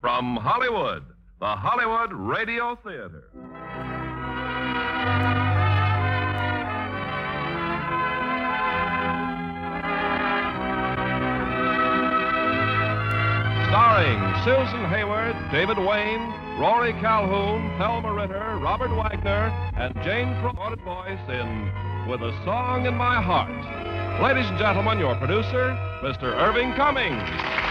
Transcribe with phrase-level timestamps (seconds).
[0.00, 1.02] From Hollywood,
[1.40, 3.24] the Hollywood Radio Theater.
[13.66, 21.18] Starring Susan Hayward, David Wayne, Rory Calhoun, Thelma Ritter, Robert Wagner, and Jane Froman's voice
[21.28, 24.22] in With a Song in My Heart.
[24.22, 26.32] Ladies and gentlemen, your producer, Mr.
[26.38, 27.67] Irving Cummings.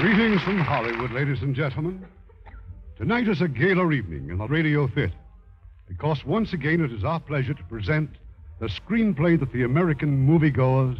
[0.00, 2.04] Greetings from Hollywood, ladies and gentlemen.
[2.98, 5.14] Tonight is a gala evening in the Radio Theater
[5.88, 8.10] because once again it is our pleasure to present
[8.60, 10.98] the screenplay that the American moviegoers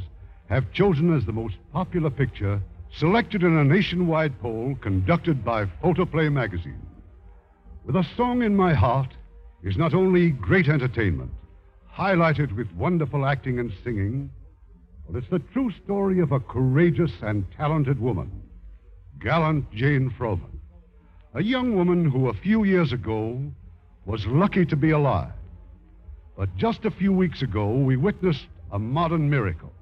[0.48, 2.58] have chosen as the most popular picture
[2.90, 6.80] selected in a nationwide poll conducted by Photoplay magazine.
[7.84, 9.12] With a Song in My Heart
[9.62, 11.32] is not only great entertainment,
[11.94, 14.30] highlighted with wonderful acting and singing,
[15.06, 18.30] but it's the true story of a courageous and talented woman
[19.20, 20.58] gallant Jane Froman,
[21.34, 23.40] a young woman who a few years ago
[24.04, 25.32] was lucky to be alive.
[26.36, 29.72] But just a few weeks ago, we witnessed a modern miracle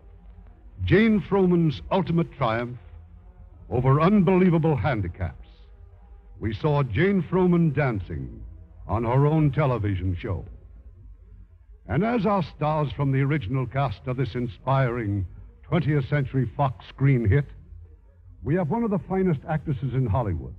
[0.85, 2.79] Jane Froman's ultimate triumph
[3.71, 5.49] over unbelievable handicaps.
[6.41, 8.43] We saw Jane Froman dancing
[8.87, 10.45] on her own television show.
[11.89, 15.27] And as our stars from the original cast of this inspiring
[15.71, 17.47] 20th Century Fox screen hit,
[18.45, 20.55] we have one of the finest actresses in Hollywood,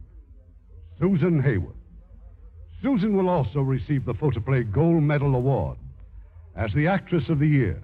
[0.99, 1.75] Susan Hayward.
[2.81, 5.77] Susan will also receive the Photoplay Gold Medal Award
[6.55, 7.81] as the Actress of the Year,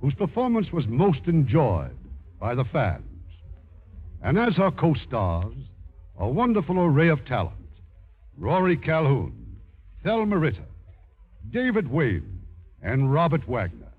[0.00, 1.96] whose performance was most enjoyed
[2.40, 3.04] by the fans.
[4.22, 5.54] And as her co stars,
[6.18, 7.56] a wonderful array of talent
[8.38, 9.56] Rory Calhoun,
[10.02, 10.66] Thelma Ritter,
[11.50, 12.40] David Wayne,
[12.82, 13.92] and Robert Wagner.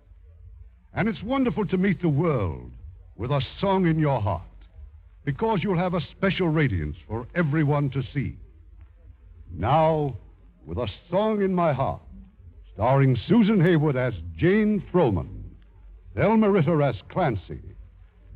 [0.96, 2.72] And it's wonderful to meet the world
[3.16, 4.51] with a song in your heart
[5.24, 8.38] because you'll have a special radiance for everyone to see.
[9.54, 10.18] Now,
[10.66, 12.02] with a song in my heart,
[12.74, 15.44] starring Susan Hayward as Jane Froman,
[16.16, 17.62] Thelma Ritter as Clancy,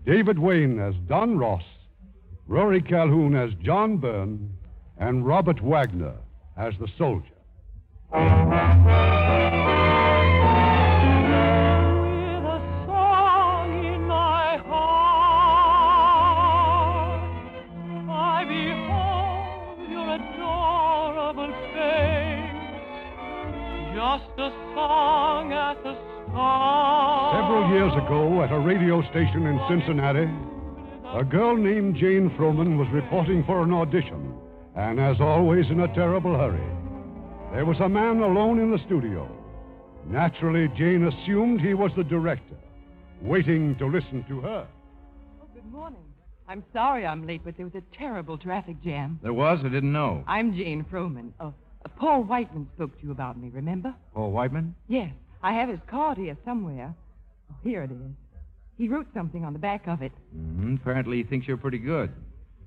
[0.06, 1.64] David Wayne as Don Ross,
[2.48, 4.56] Rory Calhoun as John Byrne,
[4.98, 6.16] and Robert Wagner
[6.58, 7.26] as the soldier.
[28.46, 30.30] At a radio station in Cincinnati,
[31.18, 34.36] a girl named Jane Froman was reporting for an audition,
[34.76, 36.62] and as always, in a terrible hurry.
[37.56, 39.28] There was a man alone in the studio.
[40.06, 42.56] Naturally, Jane assumed he was the director,
[43.20, 44.68] waiting to listen to her.
[45.42, 46.06] Oh, good morning.
[46.48, 49.20] I'm sorry I'm late, but there was a terrible traffic jam.
[49.24, 49.58] There was?
[49.62, 50.24] I didn't know.
[50.28, 51.32] I'm Jane Froman.
[51.40, 53.96] Oh, uh, Paul Whiteman spoke to you about me, remember?
[54.14, 54.76] Paul Whiteman?
[54.88, 55.10] Yes.
[55.42, 56.94] I have his card here somewhere.
[57.52, 57.98] Oh, here it is.
[58.78, 60.12] He wrote something on the back of it.
[60.34, 62.12] hmm Apparently he thinks you're pretty good.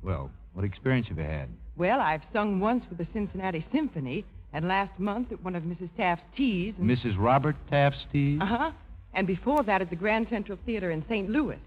[0.02, 1.48] Well, what experience have you had?
[1.76, 5.90] Well, I've sung once with the Cincinnati Symphony, and last month at one of Mrs.
[5.96, 6.74] Taft's teas.
[6.78, 6.88] And...
[6.88, 7.16] Mrs.
[7.18, 8.40] Robert Taft's teas?
[8.40, 8.70] Uh huh.
[9.14, 11.28] And before that at the Grand Central Theater in St.
[11.28, 11.58] Louis.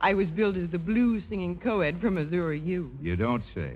[0.00, 2.90] I was billed as the blues singing co-ed from Missouri U.
[3.00, 3.74] You don't say.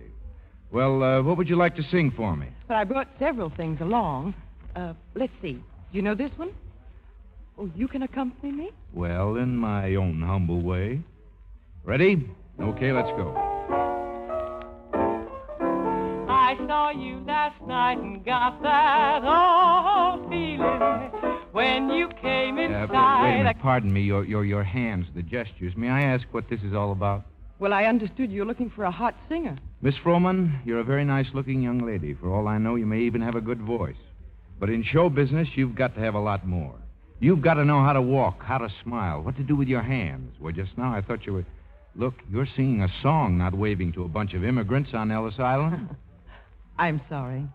[0.70, 2.48] Well, uh, what would you like to sing for me?
[2.68, 4.34] But I brought several things along.
[4.76, 5.52] Uh, let's see.
[5.54, 5.62] Do
[5.92, 6.52] you know this one?
[7.58, 8.70] Oh, you can accompany me?
[8.92, 11.00] Well, in my own humble way.
[11.84, 12.28] Ready?
[12.60, 13.34] Okay, let's go.
[16.28, 21.10] I saw you last night and got that old feeling
[21.52, 22.88] when you came Uh, inside.
[22.88, 23.56] but wait a minute.
[23.60, 24.02] Pardon me.
[24.02, 25.76] Your, your, your hands, the gestures.
[25.76, 27.24] May I ask what this is all about?
[27.58, 29.56] Well, I understood you're looking for a hot singer.
[29.82, 32.14] Miss Froman, you're a very nice looking young lady.
[32.14, 33.96] For all I know, you may even have a good voice.
[34.58, 36.74] But in show business, you've got to have a lot more.
[37.22, 39.80] You've got to know how to walk, how to smile, what to do with your
[39.80, 40.34] hands.
[40.40, 41.44] Well, just now I thought you were.
[41.94, 45.94] Look, you're singing a song, not waving to a bunch of immigrants on Ellis Island.
[46.78, 47.46] I'm sorry.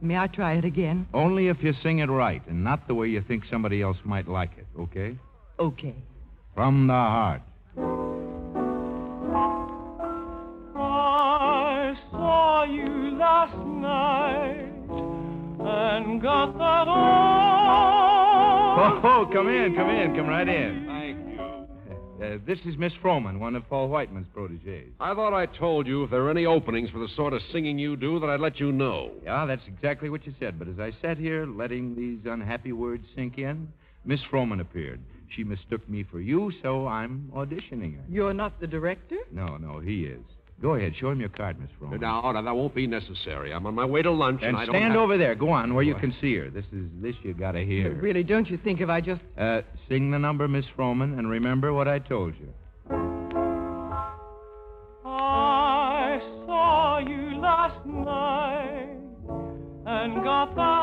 [0.00, 1.08] May I try it again?
[1.12, 4.28] Only if you sing it right and not the way you think somebody else might
[4.28, 5.18] like it, okay?
[5.58, 5.96] Okay.
[6.54, 7.42] From the heart.
[10.76, 14.70] I saw you last night
[15.58, 17.29] and got that old.
[19.02, 20.84] Oh, come in, come in, come right in.
[20.86, 22.26] Thank you.
[22.26, 24.92] Uh, this is Miss Froman, one of Paul Whiteman's proteges.
[25.00, 27.78] I thought I told you if there were any openings for the sort of singing
[27.78, 29.12] you do that I'd let you know.
[29.24, 30.58] Yeah, that's exactly what you said.
[30.58, 33.68] But as I sat here letting these unhappy words sink in,
[34.04, 35.00] Miss Froman appeared.
[35.34, 38.02] She mistook me for you, so I'm auditioning her.
[38.08, 39.16] You're not the director?
[39.32, 40.20] No, no, he is.
[40.62, 42.00] Go ahead, show him your card, Miss Froman.
[42.00, 43.52] No, no, that won't be necessary.
[43.52, 45.02] I'm on my way to lunch, and, And I don't stand have...
[45.02, 45.34] over there.
[45.34, 46.50] Go on, where you can see her.
[46.50, 47.94] This is this you gotta hear.
[47.94, 49.22] Really, don't you think if I just.
[49.38, 52.52] Uh, sing the number, Miss Froman, and remember what I told you.
[55.04, 58.96] I saw you last night
[59.86, 60.79] and got that old.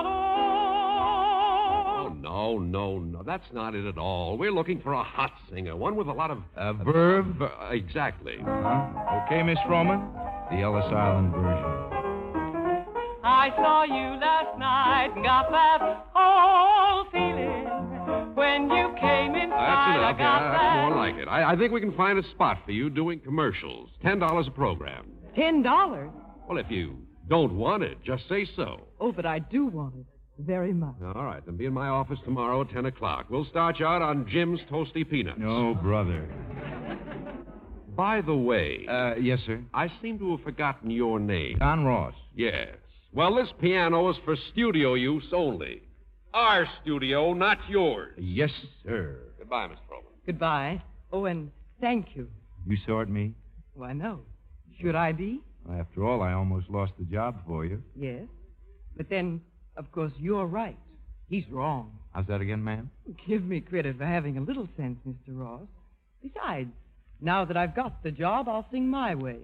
[2.59, 3.23] No, no, no.
[3.23, 4.37] That's not it at all.
[4.37, 6.39] We're looking for a hot singer, one with a lot of...
[6.55, 7.41] A verb.
[7.41, 8.37] Uh, exactly.
[8.43, 9.23] Huh?
[9.25, 10.01] Okay, Miss Froman?
[10.51, 11.93] The Ellis Island version.
[13.23, 19.49] I saw you last night and got that old feeling when you came inside.
[19.51, 20.17] That's I enough.
[20.17, 20.57] got Yeah, that.
[20.57, 21.27] that's more like it.
[21.27, 23.89] I, I think we can find a spot for you doing commercials.
[24.01, 25.07] Ten dollars a program.
[25.35, 26.09] Ten dollars?
[26.47, 28.87] Well, if you don't want it, just say so.
[29.01, 30.05] Oh, but I do want it.
[30.39, 30.95] Very much.
[31.03, 33.25] All right, then be in my office tomorrow at 10 o'clock.
[33.29, 35.39] We'll start you out on Jim's Toasty Peanuts.
[35.39, 36.27] No, brother.
[37.95, 39.63] By the way, Uh, yes, sir.
[39.73, 41.57] I seem to have forgotten your name.
[41.57, 42.13] Don Ross.
[42.35, 42.75] Yes.
[43.13, 45.81] Well, this piano is for studio use only.
[46.33, 48.13] Our studio, not yours.
[48.19, 48.51] Yes,
[48.85, 49.17] sir.
[49.39, 50.11] Goodbye, Miss Froman.
[50.27, 50.83] Goodbye.
[51.11, 51.49] Oh, and
[51.81, 52.27] thank you.
[52.67, 53.33] You sort me?
[53.73, 54.19] Why, no.
[54.79, 55.41] Should I be?
[55.79, 57.81] After all, I almost lost the job for you.
[57.95, 58.27] Yes.
[58.95, 59.41] But then,
[59.77, 60.77] of course, you're right.
[61.29, 61.91] He's wrong.
[62.13, 62.89] How's that again, ma'am?
[63.27, 65.37] Give me credit for having a little sense, Mr.
[65.37, 65.67] Ross.
[66.23, 66.69] Besides,
[67.21, 69.37] now that I've got the job, I'll sing my way.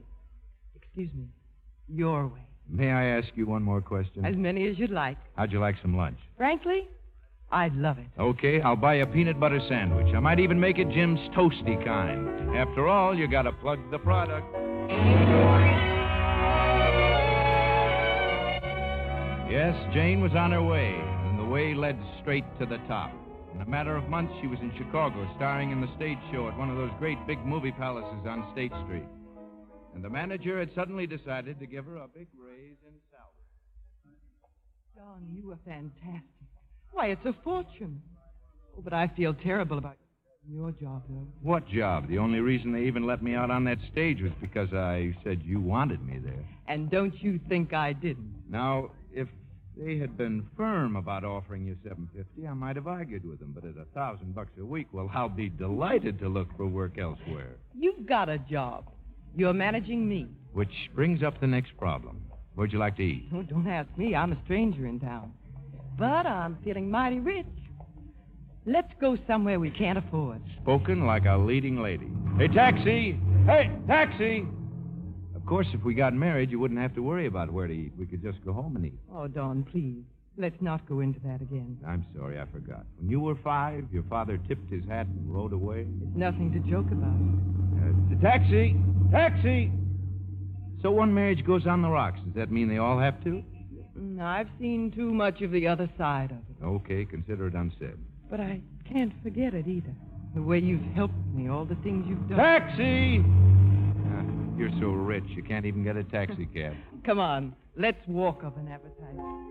[0.75, 1.25] Excuse me,
[1.87, 2.39] your way.
[2.69, 4.25] May I ask you one more question?
[4.25, 5.17] As many as you'd like.
[5.35, 6.17] How'd you like some lunch?
[6.37, 6.87] Frankly,
[7.51, 8.07] I'd love it.
[8.17, 10.13] Okay, I'll buy a peanut butter sandwich.
[10.15, 12.57] I might even make it Jim's toasty kind.
[12.57, 14.47] After all, you gotta plug the product.
[19.53, 23.11] Yes, Jane was on her way, and the way led straight to the top.
[23.53, 26.57] In a matter of months, she was in Chicago, starring in the stage show at
[26.57, 29.05] one of those great big movie palaces on State Street.
[29.93, 34.17] And the manager had suddenly decided to give her a big raise in salary.
[34.97, 36.23] Don, you were fantastic.
[36.91, 38.01] Why, it's a fortune.
[38.75, 39.97] Oh, but I feel terrible about
[40.51, 41.27] your job, though.
[41.43, 42.09] What job?
[42.09, 45.43] The only reason they even let me out on that stage was because I said
[45.43, 46.43] you wanted me there.
[46.67, 48.33] And don't you think I didn't?
[48.49, 49.27] Now, if
[49.77, 53.51] they had been firm about offering you seven fifty, I might have argued with them.
[53.53, 56.97] But at a thousand bucks a week, well, I'll be delighted to look for work
[56.97, 57.55] elsewhere.
[57.77, 58.89] You've got a job.
[59.35, 60.27] You're managing me.
[60.53, 62.23] Which brings up the next problem.
[62.55, 63.29] Where'd you like to eat?
[63.33, 64.15] Oh, don't ask me.
[64.15, 65.33] I'm a stranger in town.
[65.97, 67.45] But I'm feeling mighty rich.
[68.65, 70.41] Let's go somewhere we can't afford.
[70.61, 72.09] Spoken like a leading lady.
[72.37, 73.19] Hey, taxi!
[73.45, 74.45] Hey, taxi!
[75.53, 77.91] Of course, if we got married, you wouldn't have to worry about where to eat.
[77.95, 78.97] We could just go home and eat.
[79.13, 80.01] Oh, Don, please.
[80.35, 81.77] Let's not go into that again.
[81.87, 82.87] I'm sorry, I forgot.
[82.97, 85.81] When you were five, your father tipped his hat and rode away.
[85.81, 87.13] It's nothing to joke about.
[87.77, 88.75] Uh, taxi!
[89.11, 89.71] Taxi!
[90.81, 92.19] So one marriage goes on the rocks.
[92.25, 93.43] Does that mean they all have to?
[93.95, 96.65] Mm, I've seen too much of the other side of it.
[96.65, 97.99] Okay, consider it unsaid.
[98.27, 98.59] But I
[98.91, 99.93] can't forget it either.
[100.33, 102.39] The way you've helped me, all the things you've done.
[102.39, 103.23] Taxi!
[104.57, 106.73] You're so rich, you can't even get a taxi cab.
[107.05, 109.43] Come on, let's walk of an appetite.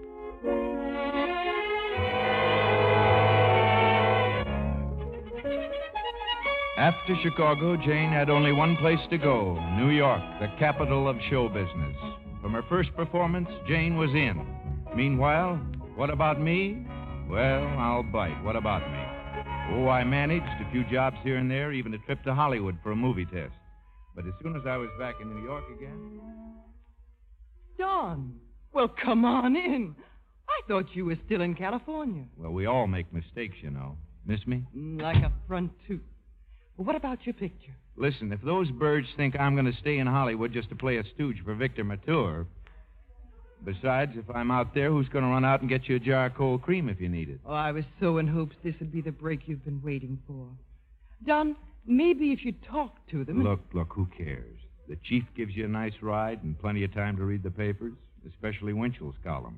[6.78, 11.48] After Chicago, Jane had only one place to go New York, the capital of show
[11.48, 11.96] business.
[12.40, 14.44] From her first performance, Jane was in.
[14.96, 15.56] Meanwhile,
[15.94, 16.84] what about me?
[17.28, 18.42] Well, I'll bite.
[18.42, 19.76] What about me?
[19.76, 22.92] Oh, I managed a few jobs here and there, even a trip to Hollywood for
[22.92, 23.52] a movie test.
[24.14, 26.20] But as soon as I was back in New York again,
[27.78, 28.34] Don,
[28.72, 29.94] well, come on in.
[30.48, 32.24] I thought you were still in California.
[32.36, 33.96] well, we all make mistakes, you know.
[34.26, 34.64] Miss me?
[34.76, 36.00] Mm, Like a front tooth.
[36.76, 37.74] Well, what about your picture?
[37.96, 41.04] Listen, if those birds think I'm going to stay in Hollywood just to play a
[41.14, 42.46] stooge for Victor Mature.
[43.64, 46.26] Besides, if I'm out there, who's going to run out and get you a jar
[46.26, 47.40] of cold cream if you need it?
[47.46, 50.46] Oh, I was so in hopes this would be the break you've been waiting for.
[51.26, 51.54] Don,
[51.86, 53.42] maybe if you talk to them.
[53.42, 54.58] Look, look, who cares?
[54.88, 57.94] The chief gives you a nice ride and plenty of time to read the papers,
[58.28, 59.56] especially Winchell's column.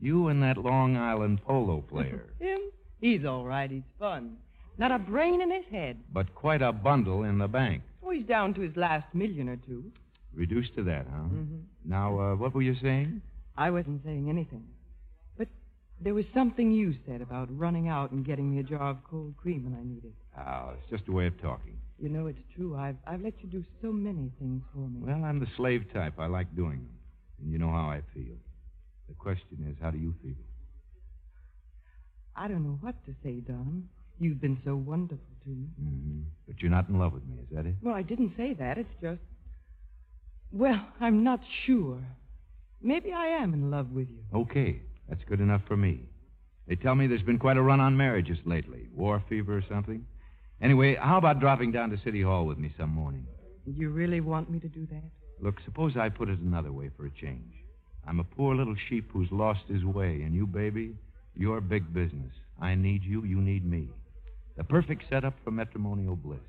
[0.00, 2.26] You and that Long Island polo player.
[2.40, 2.60] Him?
[3.00, 3.70] He's all right.
[3.70, 4.36] He's fun.
[4.78, 5.96] Not a brain in his head.
[6.12, 7.82] but quite a bundle in the bank.
[8.04, 9.84] Oh, he's down to his last million or two.
[10.34, 11.24] Reduced to that, huh?
[11.24, 11.62] Mhm.
[11.84, 13.20] Now, uh, what were you saying?
[13.56, 14.64] I wasn't saying anything.
[16.00, 19.34] There was something you said about running out and getting me a jar of cold
[19.36, 20.40] cream when I needed it.
[20.40, 21.76] Oh, it's just a way of talking.
[22.00, 22.76] You know, it's true.
[22.76, 25.00] I've, I've let you do so many things for me.
[25.02, 26.14] Well, I'm the slave type.
[26.18, 26.98] I like doing them.
[27.42, 28.36] And you know how I feel.
[29.08, 30.34] The question is, how do you feel?
[32.36, 33.88] I don't know what to say, Don.
[34.20, 35.66] You've been so wonderful to me.
[35.80, 37.74] hmm But you're not in love with me, is that it?
[37.82, 38.78] Well, I didn't say that.
[38.78, 39.20] It's just.
[40.52, 41.98] Well, I'm not sure.
[42.80, 44.22] Maybe I am in love with you.
[44.32, 46.02] Okay, that's good enough for me.
[46.66, 48.88] They tell me there's been quite a run on marriages lately.
[48.94, 50.04] War fever or something.
[50.60, 53.26] Anyway, how about dropping down to City Hall with me some morning?
[53.64, 55.04] You really want me to do that?
[55.40, 57.52] Look, suppose I put it another way for a change.
[58.06, 60.94] I'm a poor little sheep who's lost his way, and you, baby,
[61.36, 62.32] you're big business.
[62.60, 63.88] I need you, you need me.
[64.56, 66.40] The perfect setup for matrimonial bliss.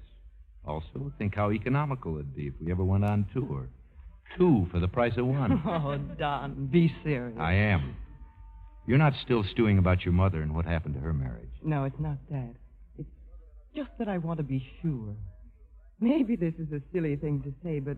[0.66, 3.68] Also, think how economical it'd be if we ever went on tour.
[4.38, 5.62] Two for the price of one.
[5.66, 7.38] Oh, Don, be serious.
[7.40, 7.96] I am.
[8.90, 11.52] You're not still stewing about your mother and what happened to her marriage.
[11.62, 12.56] No, it's not that.
[12.98, 13.08] It's
[13.76, 15.14] just that I want to be sure.
[16.00, 17.98] Maybe this is a silly thing to say, but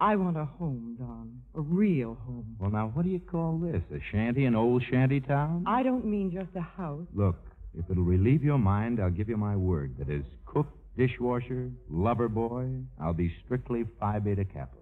[0.00, 1.42] I want a home, Don.
[1.54, 2.56] A real home.
[2.58, 3.82] Well, now, what do you call this?
[3.94, 5.64] A shanty in old shanty town?
[5.66, 7.06] I don't mean just a house.
[7.14, 7.36] Look,
[7.78, 12.30] if it'll relieve your mind, I'll give you my word that as cook, dishwasher, lover
[12.30, 14.78] boy, I'll be strictly Phi Beta Kappa.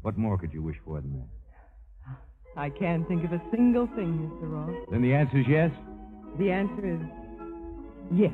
[0.00, 1.37] What more could you wish for than that?
[2.58, 4.50] I can't think of a single thing, Mr.
[4.50, 4.84] Ross.
[4.90, 5.70] Then the answer is yes?
[6.40, 7.00] The answer is
[8.12, 8.32] yes.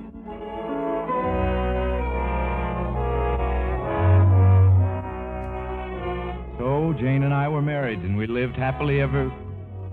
[6.58, 9.30] So, Jane and I were married, and we lived happily ever.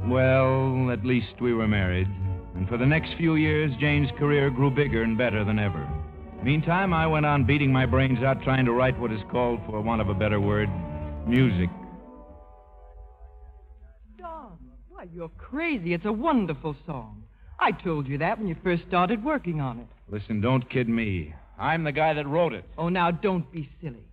[0.05, 2.07] Well, at least we were married.
[2.55, 5.85] And for the next few years, Jane's career grew bigger and better than ever.
[6.41, 9.81] Meantime, I went on beating my brains out trying to write what is called, for
[9.81, 10.69] want of a better word,
[11.27, 11.69] music.
[15.01, 15.93] Why, you're crazy.
[15.93, 17.23] It's a wonderful song.
[17.59, 19.87] I told you that when you first started working on it.
[20.09, 21.33] Listen, don't kid me.
[21.59, 22.65] I'm the guy that wrote it.
[22.77, 24.03] Oh, now don't be silly.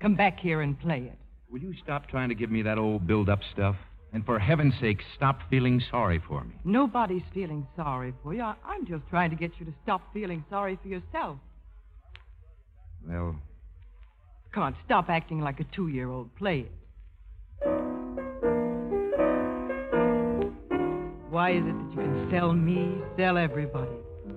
[0.00, 1.18] Come back here and play it.
[1.50, 3.76] Will you stop trying to give me that old build up stuff?
[4.12, 6.54] And for heaven's sake, stop feeling sorry for me.
[6.64, 8.42] Nobody's feeling sorry for you.
[8.42, 11.38] I- I'm just trying to get you to stop feeling sorry for yourself.
[13.06, 13.36] Well,
[14.52, 16.34] Come on, stop acting like a two year old.
[16.36, 17.95] Play it.
[21.36, 23.90] Why is it that you can sell me, sell everybody,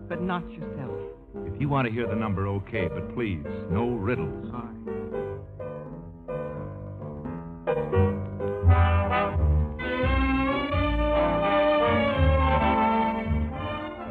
[0.10, 1.00] but not yourself?
[1.46, 4.52] if you want to hear the number, okay, but please, no riddles.
[4.54, 5.80] All right.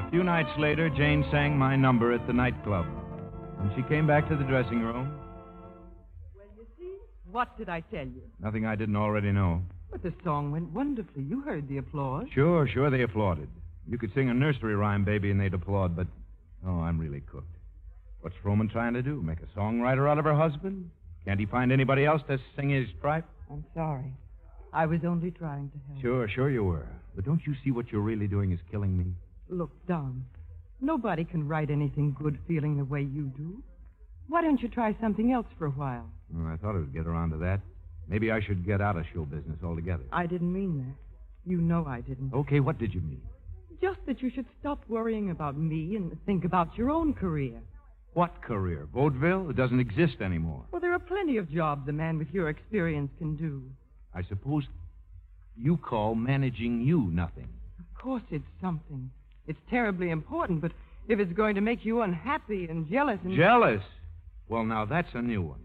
[0.00, 2.86] A few nights later, Jane sang my number at the nightclub.
[3.58, 5.12] When she came back to the dressing room,
[6.34, 6.94] Well, you see?
[7.30, 8.22] What did I tell you?
[8.40, 9.62] nothing I didn't already know.
[9.90, 11.24] But the song went wonderfully.
[11.24, 12.26] You heard the applause.
[12.32, 13.48] Sure, sure, they applauded.
[13.88, 16.06] You could sing a nursery rhyme, baby, and they'd applaud, but.
[16.66, 17.54] Oh, I'm really cooked.
[18.20, 19.22] What's Froman trying to do?
[19.22, 20.90] Make a songwriter out of her husband?
[21.24, 23.24] Can't he find anybody else to sing his tripe?
[23.50, 24.12] I'm sorry.
[24.72, 26.02] I was only trying to help.
[26.02, 26.86] Sure, sure you were.
[27.14, 29.06] But don't you see what you're really doing is killing me?
[29.48, 30.24] Look, Don,
[30.80, 33.62] nobody can write anything good feeling the way you do.
[34.28, 36.10] Why don't you try something else for a while?
[36.36, 37.60] Oh, I thought I would get around to that.
[38.08, 40.04] Maybe I should get out of show business altogether.
[40.12, 41.50] I didn't mean that.
[41.50, 42.32] You know I didn't.
[42.34, 43.22] Okay, what did you mean?
[43.80, 47.60] Just that you should stop worrying about me and think about your own career.
[48.14, 48.88] What career?
[48.92, 49.50] Vaudeville?
[49.50, 50.64] It doesn't exist anymore.
[50.72, 53.62] Well, there are plenty of jobs a man with your experience can do.
[54.14, 54.64] I suppose
[55.56, 57.48] you call managing you nothing.
[57.78, 59.10] Of course, it's something.
[59.46, 60.72] It's terribly important, but
[61.08, 63.36] if it's going to make you unhappy and jealous and.
[63.36, 63.82] Jealous?
[64.48, 65.60] Well, now that's a new one.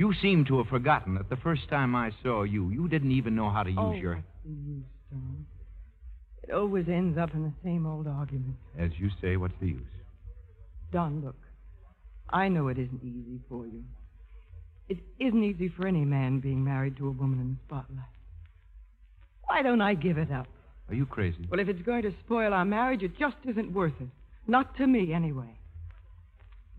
[0.00, 3.36] You seem to have forgotten that the first time I saw you, you didn't even
[3.36, 4.14] know how to use oh, your.
[4.14, 5.46] what's the use, Don?
[6.42, 8.54] It always ends up in the same old argument.
[8.78, 9.82] As you say, what's the use?
[10.90, 11.36] Don, look.
[12.30, 13.84] I know it isn't easy for you.
[14.88, 18.06] It isn't easy for any man being married to a woman in the spotlight.
[19.48, 20.46] Why don't I give it up?
[20.88, 21.46] Are you crazy?
[21.50, 24.08] Well, if it's going to spoil our marriage, it just isn't worth it.
[24.46, 25.58] Not to me, anyway.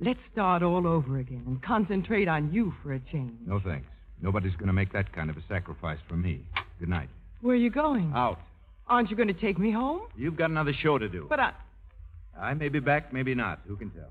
[0.04, 3.34] Let's start all over again and concentrate on you for a change.
[3.46, 3.86] No thanks.
[4.20, 6.42] Nobody's going to make that kind of a sacrifice for me.
[6.80, 7.08] Good night.
[7.42, 8.12] Where are you going?
[8.16, 8.40] Out.
[8.88, 10.02] Aren't you going to take me home?
[10.18, 11.28] You've got another show to do.
[11.30, 11.54] But I.
[12.36, 13.60] I may be back, maybe not.
[13.68, 14.10] Who can tell?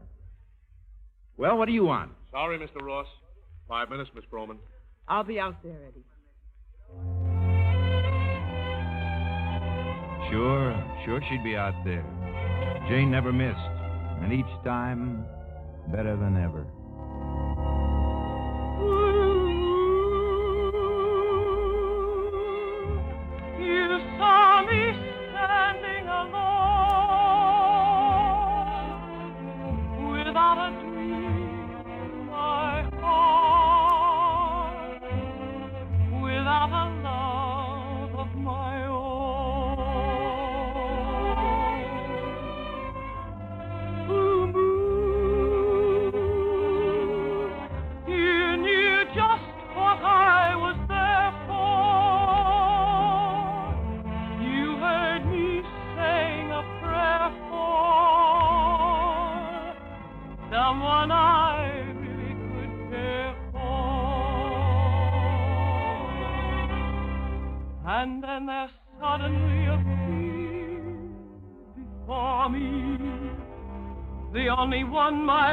[1.36, 2.12] Well, what do you want?
[2.30, 2.80] Sorry, Mr.
[2.80, 3.06] Ross.
[3.68, 4.58] Five minutes, Miss Froman.
[5.08, 6.04] I'll be out there, Eddie.
[10.30, 12.04] Sure, sure she'd be out there.
[12.88, 13.58] Jane never missed.
[14.22, 15.24] And each time,
[15.90, 16.79] better than ever.
[75.10, 75.49] One my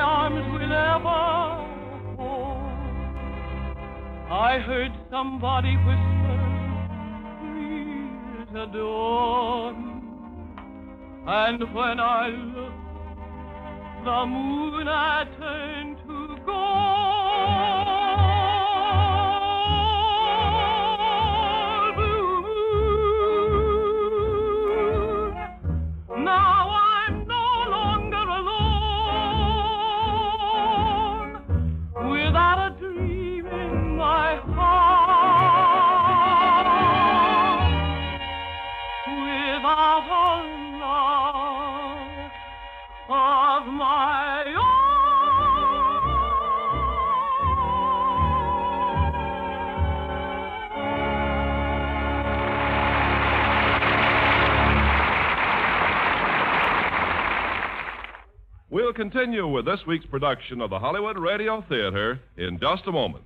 [58.78, 63.24] We'll continue with this week's production of the Hollywood Radio Theater in just a moment.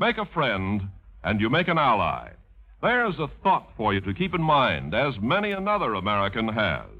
[0.00, 0.88] Make a friend,
[1.22, 2.30] and you make an ally.
[2.82, 6.90] There's a thought for you to keep in mind, as many another American has.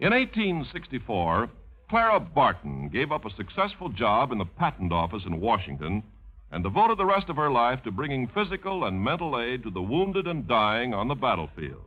[0.00, 1.48] In 1864,
[1.88, 6.02] Clara Barton gave up a successful job in the patent office in Washington
[6.50, 9.80] and devoted the rest of her life to bringing physical and mental aid to the
[9.80, 11.84] wounded and dying on the battlefield.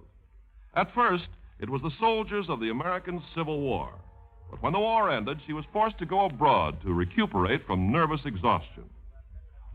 [0.76, 1.28] At first,
[1.60, 3.92] it was the soldiers of the American Civil War.
[4.50, 8.22] But when the war ended, she was forced to go abroad to recuperate from nervous
[8.26, 8.90] exhaustion.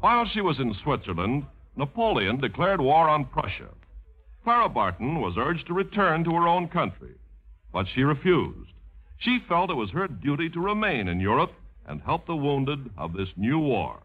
[0.00, 3.70] While she was in Switzerland, Napoleon declared war on Prussia.
[4.42, 7.14] Clara Barton was urged to return to her own country,
[7.72, 8.72] but she refused.
[9.18, 11.52] She felt it was her duty to remain in Europe
[11.86, 14.02] and help the wounded of this new war.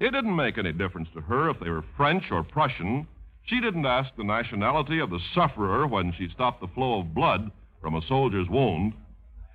[0.00, 3.06] It didn't make any difference to her if they were French or Prussian.
[3.44, 7.50] She didn't ask the nationality of the sufferer when she stopped the flow of blood
[7.80, 8.94] from a soldier's wound.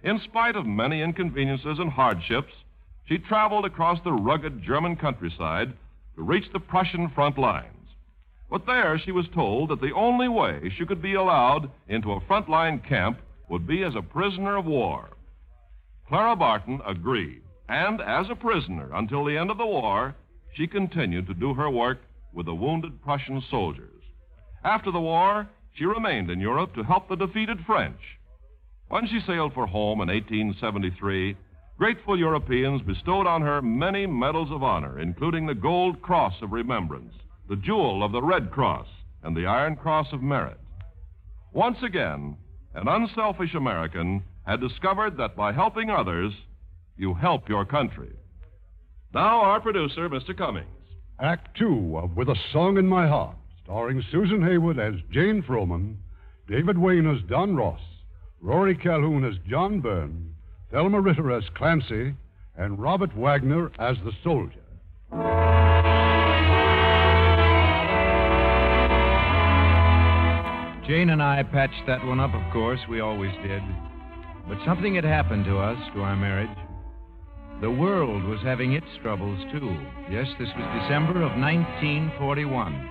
[0.01, 2.53] In spite of many inconveniences and hardships,
[3.05, 5.73] she traveled across the rugged German countryside
[6.15, 7.75] to reach the Prussian front lines.
[8.49, 12.21] But there she was told that the only way she could be allowed into a
[12.21, 15.09] frontline camp would be as a prisoner of war.
[16.07, 20.15] Clara Barton agreed, and as a prisoner until the end of the war,
[20.53, 21.99] she continued to do her work
[22.33, 24.03] with the wounded Prussian soldiers.
[24.63, 28.18] After the war, she remained in Europe to help the defeated French.
[28.89, 31.37] When she sailed for home in 1873,
[31.77, 37.13] grateful Europeans bestowed on her many medals of honor, including the Gold Cross of Remembrance,
[37.47, 38.87] the Jewel of the Red Cross,
[39.21, 40.59] and the Iron Cross of Merit.
[41.53, 42.35] Once again,
[42.73, 46.33] an unselfish American had discovered that by helping others,
[46.97, 48.15] you help your country.
[49.13, 50.35] Now, our producer, Mr.
[50.35, 50.67] Cummings.
[51.19, 55.97] Act two of With a Song in My Heart, starring Susan Hayward as Jane Froman,
[56.47, 57.81] David Wayne as Don Ross,
[58.41, 60.33] Rory Calhoun as John Byrne,
[60.71, 62.15] Thelma Ritter as Clancy,
[62.57, 64.61] and Robert Wagner as the soldier.
[70.87, 72.79] Jane and I patched that one up, of course.
[72.89, 73.61] We always did.
[74.47, 76.57] But something had happened to us, to our marriage.
[77.61, 79.77] The world was having its troubles, too.
[80.09, 82.89] Yes, this was December of 1941.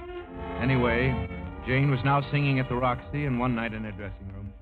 [0.63, 1.29] Anyway,
[1.67, 4.53] Jane was now singing at the Roxy, and one night in her dressing room.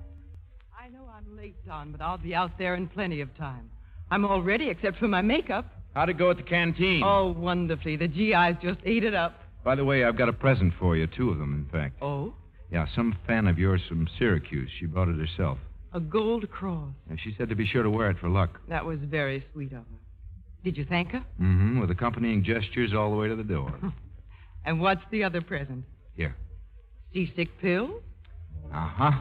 [1.47, 3.69] I know I'm late, Don, but I'll be out there in plenty of time.
[4.11, 5.65] I'm all ready except for my makeup.
[5.93, 7.01] How'd it go at the canteen?
[7.03, 7.95] Oh, wonderfully.
[7.95, 9.39] The GIs just ate it up.
[9.63, 12.01] By the way, I've got a present for you, two of them, in fact.
[12.01, 12.33] Oh?
[12.71, 14.69] Yeah, some fan of yours from Syracuse.
[14.79, 15.57] She brought it herself.
[15.93, 16.91] A gold cross.
[17.09, 18.59] And she said to be sure to wear it for luck.
[18.69, 19.99] That was very sweet of her.
[20.63, 21.23] Did you thank her?
[21.41, 23.73] Mm-hmm, with accompanying gestures all the way to the door.
[24.65, 25.85] And what's the other present?
[26.15, 26.35] Here.
[27.13, 28.01] Seasick pills?
[28.73, 29.11] Uh-huh.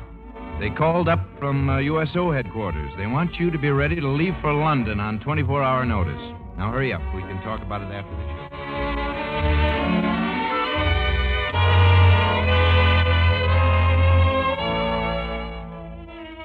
[0.58, 2.90] They called up from uh, USO headquarters.
[2.96, 6.20] They want you to be ready to leave for London on 24-hour notice.
[6.56, 7.02] Now hurry up.
[7.14, 8.46] We can talk about it after the show.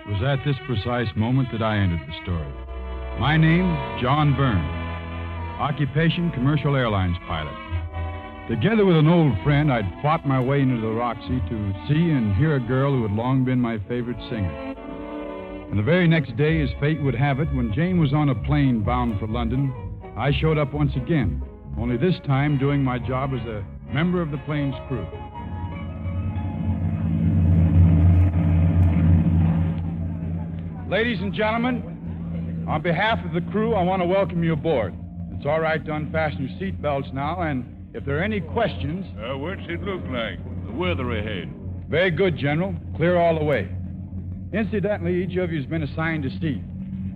[0.04, 2.52] It was at this precise moment that I entered the story.
[3.18, 3.66] My name,
[4.02, 4.82] John Byrne.
[5.62, 7.61] Occupation, commercial airlines pilot.
[8.50, 12.36] Together with an old friend, I'd fought my way into the Roxy to see and
[12.36, 14.76] hear a girl who had long been my favorite singer.
[15.70, 18.36] And the very next day, as fate would have it, when Jane was on a
[18.36, 19.74] plane bound for London,
[20.18, 21.42] I showed up once again,
[21.80, 25.08] only this time doing my job as a member of the plane's crew.
[30.90, 34.94] Ladies and gentlemen, on behalf of the crew, I want to welcome you aboard.
[35.32, 39.06] It's all right to unfasten your seat belts now, and if there are any questions,
[39.18, 40.40] Uh, what's it look like?
[40.66, 41.50] The weather ahead.
[41.90, 42.74] Very good, General.
[42.96, 43.68] Clear all the way.
[44.54, 46.62] Incidentally, each of you has been assigned a seat.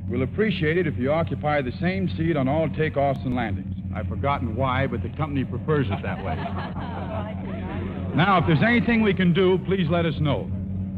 [0.10, 3.76] We'll appreciate it if you occupy the same seat on all takeoffs and landings.
[3.94, 6.36] I've forgotten why, but the company prefers it that way.
[8.16, 10.50] now, if there's anything we can do, please let us know.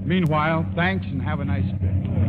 [0.04, 2.27] Meanwhile, thanks and have a nice day.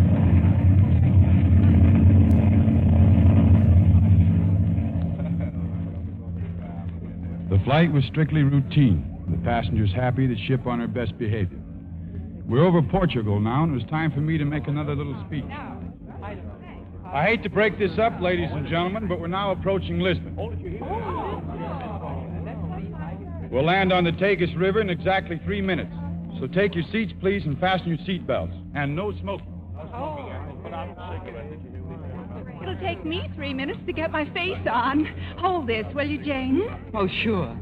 [7.68, 9.04] Flight was strictly routine.
[9.28, 11.58] The passengers happy, the ship on her best behavior.
[12.48, 15.44] We're over Portugal now, and it was time for me to make another little speech.
[17.12, 20.34] I hate to break this up, ladies and gentlemen, but we're now approaching Lisbon.
[23.52, 25.92] We'll land on the Tagus River in exactly three minutes.
[26.40, 28.54] So take your seats, please, and fasten your seat belts.
[28.74, 29.52] And no smoking.
[32.62, 35.06] It'll take me three minutes to get my face on.
[35.38, 36.62] Hold this, will you, Jane?
[36.94, 37.56] Oh, sure.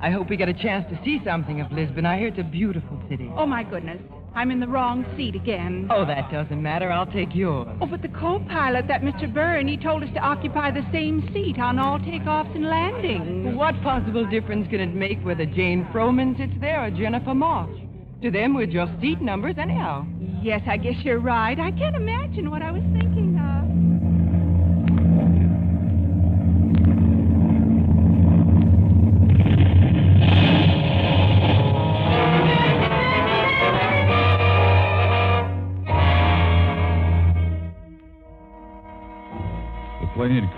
[0.00, 2.06] I hope we get a chance to see something of Lisbon.
[2.06, 3.30] I hear it's a beautiful city.
[3.36, 4.00] Oh, my goodness.
[4.34, 5.88] I'm in the wrong seat again.
[5.90, 6.92] Oh, that doesn't matter.
[6.92, 7.76] I'll take yours.
[7.80, 9.32] Oh, but the co-pilot, that Mr.
[9.32, 13.56] Byrne, he told us to occupy the same seat on all takeoffs and landings.
[13.56, 17.76] What possible difference can it make whether Jane Froman sits there or Jennifer March?
[18.22, 20.06] To them, we're just seat numbers anyhow.
[20.40, 21.58] Yes, I guess you're right.
[21.58, 23.07] I can't imagine what I was thinking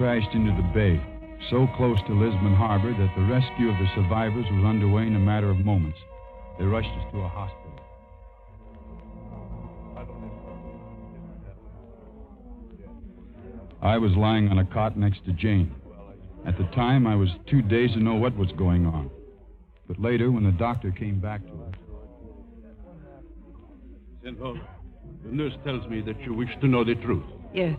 [0.00, 0.98] crashed into the bay,
[1.50, 5.18] so close to Lisbon Harbor that the rescue of the survivors was underway in a
[5.18, 5.98] matter of moments.
[6.58, 7.78] They rushed us to a hospital.
[13.82, 15.74] I was lying on a cot next to Jane.
[16.46, 19.10] At the time, I was too dazed to know what was going on.
[19.86, 21.74] But later, when the doctor came back to us,
[24.24, 24.58] Senhor,
[25.26, 27.26] the nurse tells me that you wish to know the truth.
[27.52, 27.78] Yes.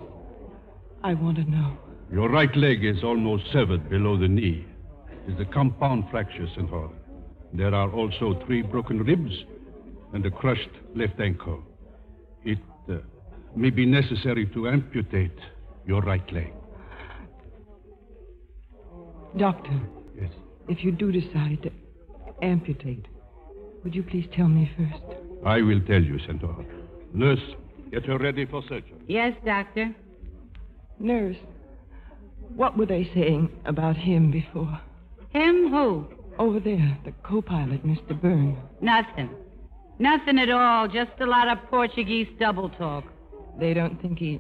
[1.04, 1.80] I want to know.
[2.12, 4.66] Your right leg is almost severed below the knee.
[5.28, 6.92] It is a compound fracture, Senhor.
[7.54, 9.32] There are also three broken ribs
[10.14, 11.64] and a crushed left ankle.
[12.44, 12.58] It
[12.90, 12.98] uh,
[13.56, 15.38] may be necessary to amputate
[15.86, 16.54] your right leg.
[19.38, 19.80] Doctor,
[20.20, 20.32] Yes.
[20.68, 21.72] if you do decide to
[22.42, 23.06] amputate,
[23.84, 25.04] would you please tell me first?
[25.46, 26.66] I will tell you, Senhor.
[27.14, 27.40] Nurse,
[27.92, 29.00] get her ready for surgery.
[29.08, 29.96] Yes, Doctor.
[31.00, 31.38] Nurse,
[32.56, 34.80] what were they saying about him before?
[35.30, 36.08] Him who?
[36.38, 38.20] Over there, the co pilot, Mr.
[38.20, 38.58] Byrne.
[38.82, 39.30] Nothing.
[40.00, 40.88] Nothing at all.
[40.88, 43.04] Just a lot of Portuguese double talk.
[43.60, 44.40] They don't think he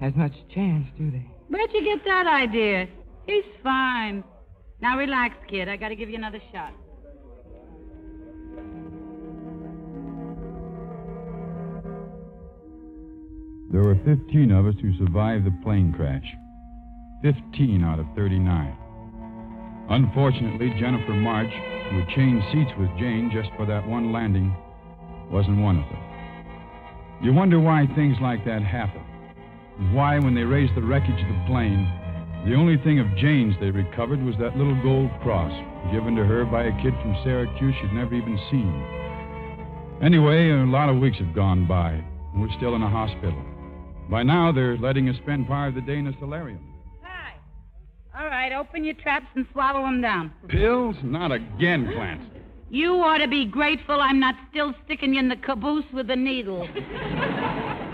[0.00, 1.26] has much chance, do they?
[1.48, 2.88] Where'd you get that idea?
[3.26, 4.24] He's fine.
[4.80, 5.68] Now relax, kid.
[5.68, 6.72] I gotta give you another shot.
[13.78, 16.26] there were 15 of us who survived the plane crash.
[17.22, 18.76] 15 out of 39.
[19.90, 21.50] Unfortunately, Jennifer March,
[21.90, 24.54] who changed seats with Jane just for that one landing,
[25.30, 26.02] wasn't one of them.
[27.20, 29.02] You wonder why things like that happen.
[29.92, 31.90] Why, when they raised the wreckage of the plane,
[32.46, 35.50] the only thing of Jane's they recovered was that little gold cross
[35.90, 38.70] given to her by a kid from Syracuse she'd never even seen.
[40.02, 43.42] Anyway, a lot of weeks have gone by, and we're still in a hospital.
[44.08, 46.67] By now, they're letting us spend part of the day in a solarium.
[48.18, 48.24] Hi.
[48.24, 50.32] All right, open your traps and swallow them down.
[50.48, 50.96] Pills?
[51.02, 52.26] Not again, Clancy.
[52.68, 56.16] You ought to be grateful I'm not still sticking you in the caboose with a
[56.16, 56.66] needle.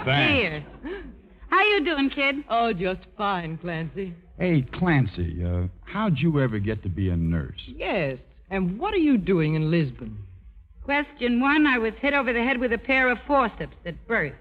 [0.04, 0.32] Thanks.
[0.32, 0.64] Here.
[1.50, 2.36] How you doing, kid?
[2.48, 4.14] Oh, just fine, Clancy.
[4.38, 7.60] Hey, Clancy, uh, how'd you ever get to be a nurse?
[7.66, 8.18] Yes.
[8.50, 10.18] And what are you doing in Lisbon?
[10.84, 14.34] Question one, I was hit over the head with a pair of forceps at birth.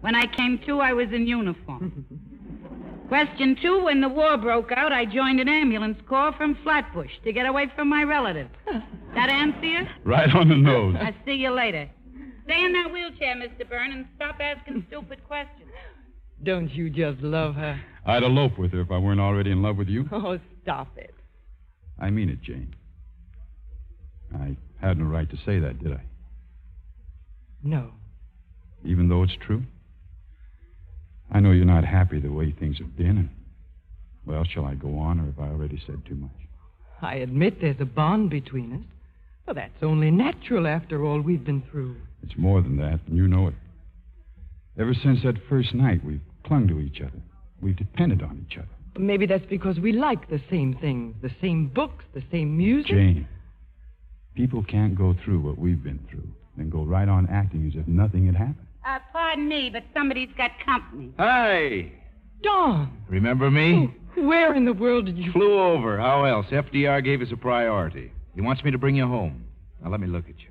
[0.00, 2.06] When I came to, I was in uniform.
[3.12, 7.32] Question two, when the war broke out, I joined an ambulance corps from Flatbush to
[7.34, 8.48] get away from my relatives.
[9.14, 9.80] That answer you?
[10.02, 10.96] Right on the nose.
[10.98, 11.90] I'll see you later.
[12.46, 13.68] Stay in that wheelchair, Mr.
[13.68, 15.68] Byrne, and stop asking stupid questions.
[16.42, 17.78] Don't you just love her?
[18.06, 20.08] I'd elope with her if I weren't already in love with you.
[20.10, 21.14] Oh, stop it.
[22.00, 22.74] I mean it, Jane.
[24.34, 26.00] I had no right to say that, did I?
[27.62, 27.90] No.
[28.86, 29.64] Even though it's true?
[31.32, 33.30] I know you're not happy the way things have been, and,
[34.26, 36.30] well, shall I go on, or have I already said too much?
[37.00, 38.80] I admit there's a bond between us.
[39.46, 41.96] Well, that's only natural after all we've been through.
[42.22, 43.54] It's more than that, and you know it.
[44.78, 47.20] Ever since that first night, we've clung to each other.
[47.60, 48.68] We've depended on each other.
[48.98, 52.92] Maybe that's because we like the same things, the same books, the same music.
[52.92, 53.28] Jane,
[54.34, 57.86] People can't go through what we've been through, and go right on acting as if
[57.88, 58.66] nothing had happened.
[58.86, 61.12] Uh, pardon me, but somebody's got company.
[61.18, 61.92] Hi.
[62.42, 63.94] Don, Remember me?
[64.16, 65.30] where in the world did you...
[65.32, 65.98] Flew over.
[66.00, 66.46] How else?
[66.50, 68.10] FDR gave us a priority.
[68.34, 69.44] He wants me to bring you home.
[69.82, 70.48] Now, let me look at you.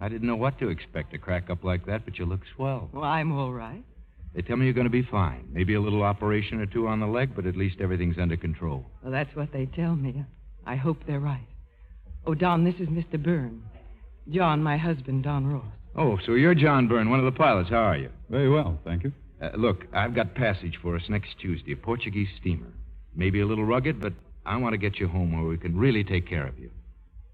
[0.00, 2.90] I didn't know what to expect, a crack up like that, but you look swell.
[2.92, 3.82] Well, I'm all right.
[4.34, 5.48] They tell me you're going to be fine.
[5.52, 8.84] Maybe a little operation or two on the leg, but at least everything's under control.
[9.02, 10.24] Well, that's what they tell me.
[10.66, 11.46] I hope they're right.
[12.26, 13.22] Oh, Don, this is Mr.
[13.22, 13.62] Byrne.
[14.30, 15.64] John, my husband, Don Ross.
[15.96, 17.68] Oh, so you're John Byrne, one of the pilots.
[17.68, 18.08] How are you?
[18.30, 19.12] Very well, thank you.
[19.42, 22.72] Uh, look, I've got passage for us next Tuesday, a Portuguese steamer.
[23.14, 24.14] Maybe a little rugged, but
[24.46, 26.70] I want to get you home where we can really take care of you.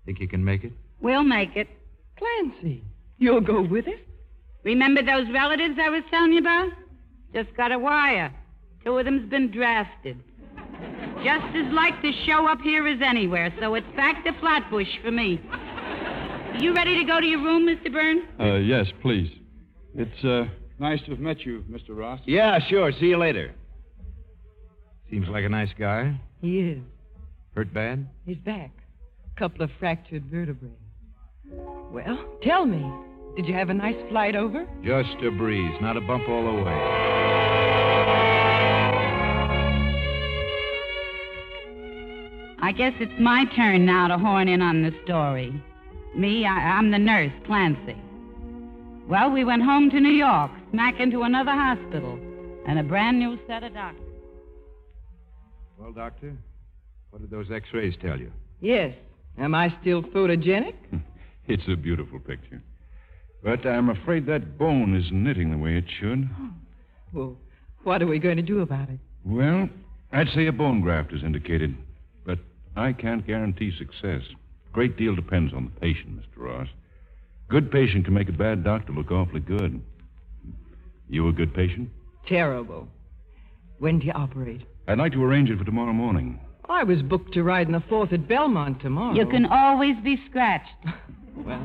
[0.07, 0.73] Think you can make it?
[1.01, 1.69] We'll make it.
[2.17, 2.83] Clancy,
[3.19, 3.95] you'll go with us?
[4.65, 6.71] Remember those relatives I was telling you about?
[7.33, 8.35] Just got a wire.
[8.85, 10.19] Two of them's been drafted.
[11.23, 15.11] Just as like to show up here as anywhere, so it's back to Flatbush for
[15.13, 15.41] me.
[16.57, 17.93] You ready to go to your room, Mr.
[17.93, 18.23] Byrne?
[18.41, 19.31] Uh, yes, please.
[19.95, 20.45] It's uh,
[20.79, 21.91] nice to have met you, Mr.
[21.91, 22.21] Ross.
[22.27, 22.91] Yeah, sure.
[22.93, 23.55] See you later.
[25.11, 26.21] Seems like a nice guy.
[26.41, 26.79] He is.
[27.55, 28.09] Hurt bad?
[28.27, 28.71] His back.
[29.37, 30.69] Couple of fractured vertebrae.
[31.93, 32.85] Well, tell me,
[33.37, 34.67] did you have a nice flight over?
[34.85, 36.75] Just a breeze, not a bump all the way.
[42.61, 45.63] I guess it's my turn now to horn in on the story.
[46.19, 47.97] Me, I, I'm the nurse, Clancy.
[49.09, 52.19] Well, we went home to New York, smack into another hospital,
[52.67, 54.03] and a brand new set of doctors.
[55.79, 56.37] Well, Doctor,
[57.11, 58.33] what did those x rays tell you?
[58.61, 58.95] Yes.
[59.39, 60.75] Am I still photogenic?
[61.51, 62.61] It's a beautiful picture.
[63.43, 66.29] But I'm afraid that bone isn't knitting the way it should.
[66.39, 66.51] Oh,
[67.15, 67.37] well,
[67.85, 68.99] what are we going to do about it?
[69.25, 69.67] Well,
[70.13, 71.75] I'd say a bone graft is indicated,
[72.27, 72.39] but
[72.77, 74.21] I can't guarantee success.
[74.71, 76.37] A great deal depends on the patient, Mr.
[76.45, 76.69] Ross.
[77.49, 79.81] Good patient can make a bad doctor look awfully good.
[81.09, 81.89] You a good patient?
[82.27, 82.89] Terrible.
[83.79, 84.63] When do you operate?
[84.87, 86.39] I'd like to arrange it for tomorrow morning.
[86.69, 89.15] I was booked to ride in the fourth at Belmont tomorrow.
[89.15, 90.69] You can always be scratched.
[91.37, 91.63] Well,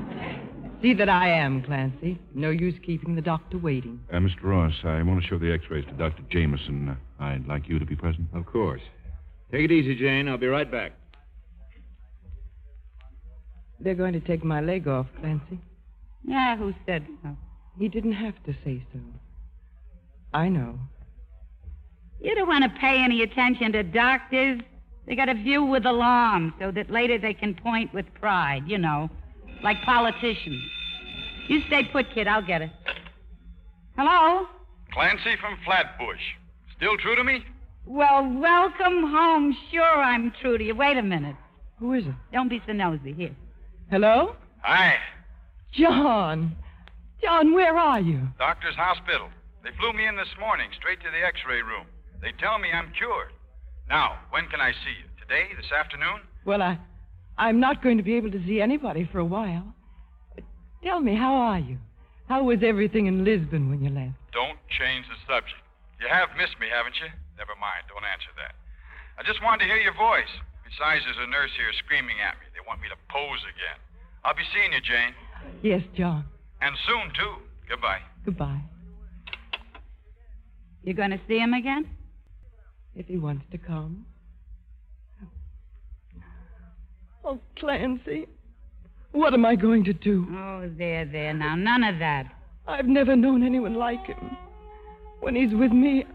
[0.83, 2.19] see that I am, Clancy.
[2.35, 3.99] No use keeping the doctor waiting.
[4.13, 4.43] Uh, Mr.
[4.43, 6.21] Ross, I want to show the x-rays to Dr.
[6.29, 6.89] Jameson.
[6.89, 8.27] Uh, I'd like you to be present.
[8.35, 8.81] Of course.
[9.51, 10.27] Take it easy, Jane.
[10.29, 10.91] I'll be right back.
[13.79, 15.59] They're going to take my leg off, Clancy.
[16.23, 17.35] Yeah, who said so?
[17.77, 18.99] He didn't have to say so.
[20.33, 20.79] I know.
[22.21, 24.61] You don't want to pay any attention to doctors.
[25.05, 28.77] They got a view with alarm so that later they can point with pride, you
[28.77, 29.09] know,
[29.61, 30.63] like politicians.
[31.49, 32.27] You stay put, kid.
[32.27, 32.71] I'll get it.
[33.97, 34.47] Hello?
[34.93, 36.21] Clancy from Flatbush.
[36.77, 37.43] Still true to me?
[37.85, 39.55] Well, welcome home.
[39.71, 40.75] Sure, I'm true to you.
[40.75, 41.35] Wait a minute.
[41.79, 42.13] Who is it?
[42.31, 43.13] Don't be so nosy.
[43.13, 43.35] Here.
[43.93, 44.33] Hello?
[44.63, 44.95] Hi.
[45.71, 46.55] John.
[47.21, 48.27] John, where are you?
[48.39, 49.29] Doctor's hospital.
[49.63, 51.85] They flew me in this morning, straight to the x ray room.
[52.19, 53.29] They tell me I'm cured.
[53.87, 55.05] Now, when can I see you?
[55.21, 55.53] Today?
[55.55, 56.25] This afternoon?
[56.43, 56.79] Well, I,
[57.37, 59.75] I'm not going to be able to see anybody for a while.
[60.83, 61.77] Tell me, how are you?
[62.27, 64.17] How was everything in Lisbon when you left?
[64.33, 65.61] Don't change the subject.
[66.01, 67.13] You have missed me, haven't you?
[67.37, 67.85] Never mind.
[67.93, 68.57] Don't answer that.
[69.19, 70.33] I just wanted to hear your voice.
[70.73, 72.45] Besides, there's a nurse here screaming at me.
[72.53, 73.77] They want me to pose again.
[74.25, 75.13] I'll be seeing you, Jane.
[75.61, 76.25] Yes, John.
[76.61, 77.35] And soon, too.
[77.69, 77.99] Goodbye.
[78.25, 78.61] Goodbye.
[80.83, 81.89] You're going to see him again?
[82.95, 84.05] If he wants to come.
[87.23, 88.27] Oh, Clancy.
[89.11, 90.25] What am I going to do?
[90.31, 91.33] Oh, there, there.
[91.33, 92.25] Now, none of that.
[92.67, 94.37] I've never known anyone like him.
[95.19, 96.05] When he's with me,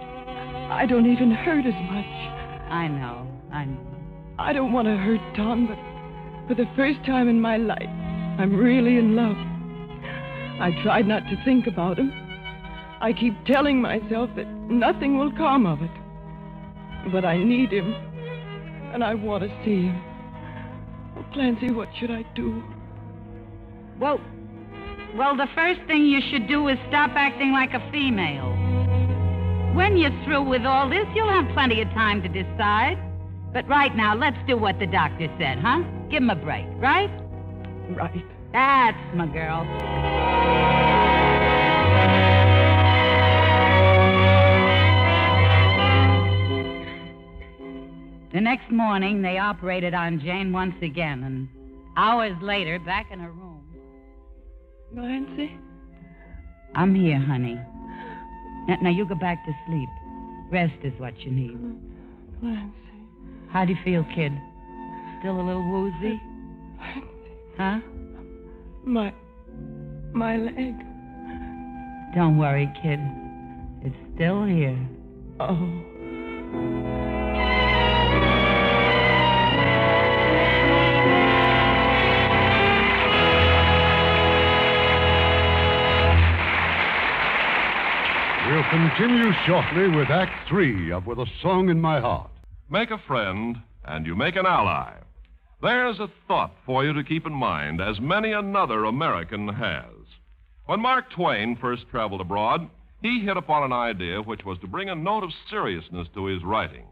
[0.00, 2.72] I don't even hurt as much.
[2.72, 3.26] I know.
[3.52, 3.87] I know.
[4.38, 5.78] I don't want to hurt Don, but
[6.48, 7.88] for the first time in my life,
[8.38, 9.36] I'm really in love.
[10.60, 12.12] I tried not to think about him.
[13.00, 15.90] I keep telling myself that nothing will come of it.
[17.12, 17.92] But I need him,
[18.94, 20.02] and I want to see him.
[21.16, 22.62] Oh, Clancy, what should I do?
[23.98, 24.20] Well,
[25.16, 28.54] well, the first thing you should do is stop acting like a female.
[29.74, 32.98] When you're through with all this, you'll have plenty of time to decide.
[33.52, 35.82] But right now, let's do what the doctor said, huh?
[36.10, 37.10] Give him a break, right?
[37.90, 38.24] Right.
[38.52, 39.64] That's my girl.
[48.32, 51.48] The next morning, they operated on Jane once again, and
[51.96, 53.64] hours later, back in her room.
[54.92, 55.58] Clancy?
[56.74, 57.58] I'm here, honey.
[58.68, 59.88] Now, now you go back to sleep.
[60.50, 61.58] Rest is what you need.
[62.40, 62.87] Clancy.
[63.50, 64.32] How do you feel, kid?
[65.20, 66.20] Still a little woozy?
[67.56, 67.80] Huh?
[68.84, 69.12] My.
[70.12, 70.74] my leg.
[72.14, 73.00] Don't worry, kid.
[73.82, 74.78] It's still here.
[75.40, 75.84] Oh.
[88.48, 92.30] We'll continue shortly with Act Three of With a Song in My Heart.
[92.70, 94.92] Make a friend, and you make an ally.
[95.62, 100.04] There's a thought for you to keep in mind, as many another American has.
[100.66, 102.68] When Mark Twain first traveled abroad,
[103.00, 106.44] he hit upon an idea which was to bring a note of seriousness to his
[106.44, 106.84] writing.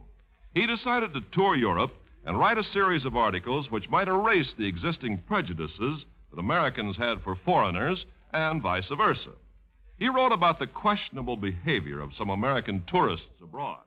[0.54, 1.92] He decided to tour Europe
[2.24, 7.22] and write a series of articles which might erase the existing prejudices that Americans had
[7.22, 9.32] for foreigners and vice versa.
[9.98, 13.85] He wrote about the questionable behavior of some American tourists abroad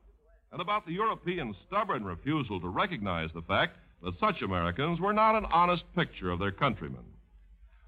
[0.51, 5.35] and about the European stubborn refusal to recognize the fact that such Americans were not
[5.35, 7.03] an honest picture of their countrymen.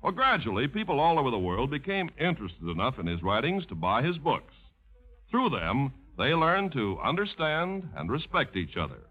[0.01, 4.03] Well, gradually, people all over the world became interested enough in his writings to buy
[4.03, 4.53] his books.
[5.29, 9.07] Through them, they learned to understand and respect each other.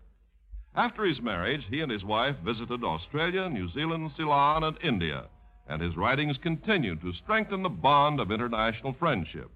[0.74, 5.26] After his marriage, he and his wife visited Australia, New Zealand, Ceylon, and India
[5.70, 9.50] and his writings continued to strengthen the bond of international friendship.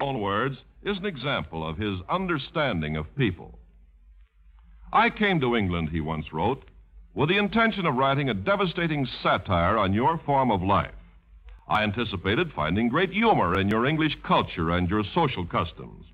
[0.00, 3.58] Own words is an example of his understanding of people.
[4.92, 6.62] I came to England, he once wrote,
[7.12, 10.94] with the intention of writing a devastating satire on your form of life.
[11.68, 16.04] I anticipated finding great humor in your English culture and your social customs.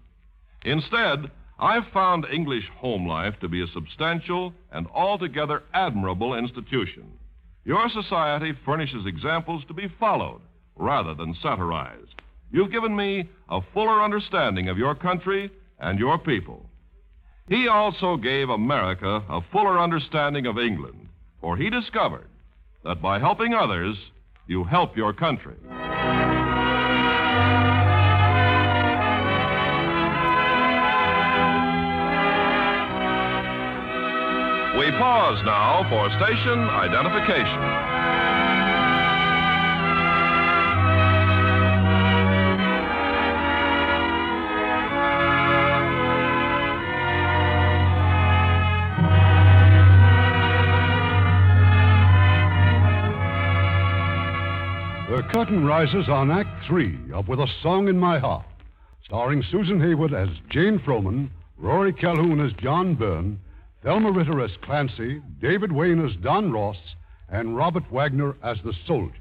[0.65, 7.19] Instead, I've found English home life to be a substantial and altogether admirable institution.
[7.67, 10.41] Your society furnishes examples to be followed
[10.77, 12.22] rather than satirized.
[12.53, 16.67] You've given me a fuller understanding of your country and your people.
[17.49, 21.09] He also gave America a fuller understanding of England,
[21.41, 22.29] for he discovered
[22.85, 23.97] that by helping others,
[24.47, 25.57] you help your country.
[34.79, 37.93] We pause now for station identification.
[55.23, 58.45] The curtain rises on Act Three of With a Song in My Heart,
[59.05, 63.39] starring Susan Hayward as Jane Froman, Rory Calhoun as John Byrne,
[63.85, 66.77] Thelma Ritter as Clancy, David Wayne as Don Ross,
[67.29, 69.15] and Robert Wagner as the soldier.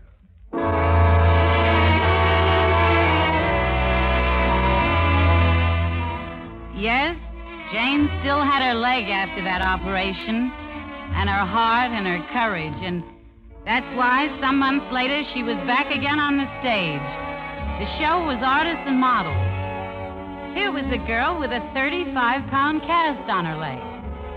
[6.75, 7.15] Yes,
[7.71, 10.51] Jane still had her leg after that operation,
[11.13, 13.03] and her heart and her courage, and
[13.65, 17.05] that's why some months later she was back again on the stage.
[17.77, 19.37] The show was artists and models.
[20.57, 22.13] Here was a girl with a 35
[22.49, 23.77] pound cast on her leg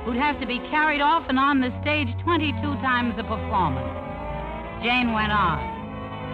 [0.04, 2.52] who'd have to be carried off and on the stage 22
[2.84, 3.88] times a performance.
[4.84, 5.56] Jane went on,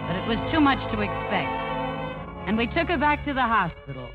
[0.07, 1.55] but it was too much to expect.
[2.47, 4.09] And we took her back to the hospital.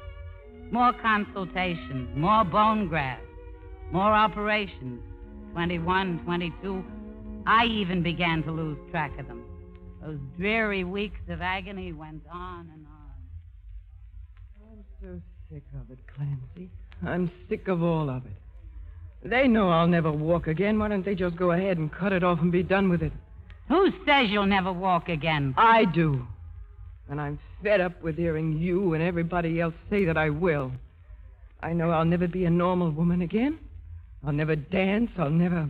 [0.70, 3.24] More consultations, more bone grafts,
[3.90, 5.00] more operations
[5.52, 6.84] 21, 22.
[7.46, 9.44] I even began to lose track of them.
[10.02, 13.06] Those dreary weeks of agony went on and on.
[14.70, 16.70] I'm so sick of it, Clancy.
[17.06, 18.32] I'm sick of all of it.
[19.28, 20.78] They know I'll never walk again.
[20.78, 23.12] Why don't they just go ahead and cut it off and be done with it?
[23.68, 25.54] Who says you'll never walk again?
[25.56, 26.26] I do.
[27.08, 30.72] And I'm fed up with hearing you and everybody else say that I will.
[31.60, 33.58] I know I'll never be a normal woman again.
[34.24, 35.10] I'll never dance.
[35.18, 35.68] I'll never.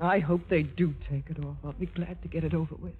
[0.00, 1.56] I hope they do take it off.
[1.64, 2.94] I'll be glad to get it over with.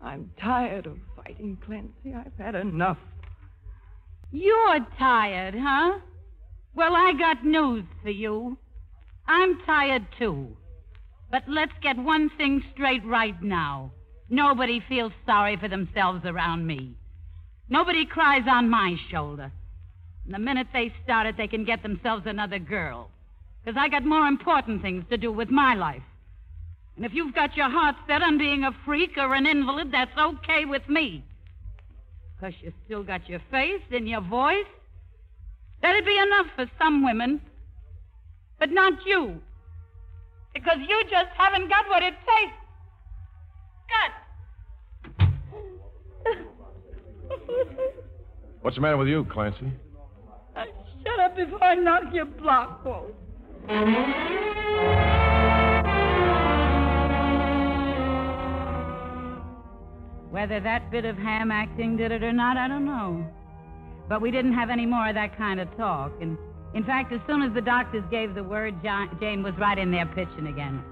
[0.00, 2.14] I'm tired of fighting, Clancy.
[2.14, 2.98] I've had enough.
[4.30, 5.98] You're tired, huh?
[6.74, 8.58] Well, I got news for you.
[9.26, 10.56] I'm tired, too.
[11.30, 13.92] But let's get one thing straight right now.
[14.30, 16.94] Nobody feels sorry for themselves around me.
[17.68, 19.52] Nobody cries on my shoulder.
[20.24, 23.10] And the minute they start it, they can get themselves another girl.
[23.64, 26.02] Because I got more important things to do with my life.
[26.98, 30.10] And if you've got your heart set on being a freak or an invalid, that's
[30.18, 31.24] okay with me.
[32.34, 34.66] Because you still got your face and your voice.
[35.80, 37.40] That'd be enough for some women.
[38.58, 39.40] But not you.
[40.52, 42.56] Because you just haven't got what it takes.
[45.20, 45.30] Got.
[48.62, 49.70] What's the matter with you, Clancy?
[50.56, 50.64] Uh,
[51.04, 53.04] shut up before I knock your block off.
[60.30, 63.26] Whether that bit of ham acting did it or not, I don't know.
[64.08, 66.12] But we didn't have any more of that kind of talk.
[66.20, 66.36] And
[66.74, 69.90] in fact, as soon as the doctors gave the word, Jo- Jane was right in
[69.90, 70.82] there pitching again.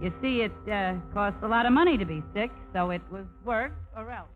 [0.00, 3.24] You see, it uh, costs a lot of money to be sick, so it was
[3.44, 4.28] work or else.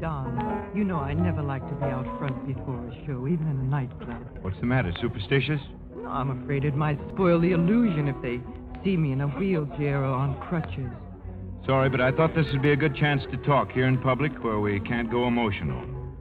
[0.00, 3.58] Don, you know I never like to be out front before a show, even in
[3.60, 4.26] a nightclub.
[4.42, 4.92] What's the matter?
[5.00, 5.60] Superstitious?
[5.96, 8.40] No, I'm afraid it might spoil the illusion if they
[8.84, 10.90] see me in a wheelchair or on crutches.
[11.66, 14.32] Sorry, but I thought this would be a good chance to talk here in public
[14.44, 15.80] where we can't go emotional.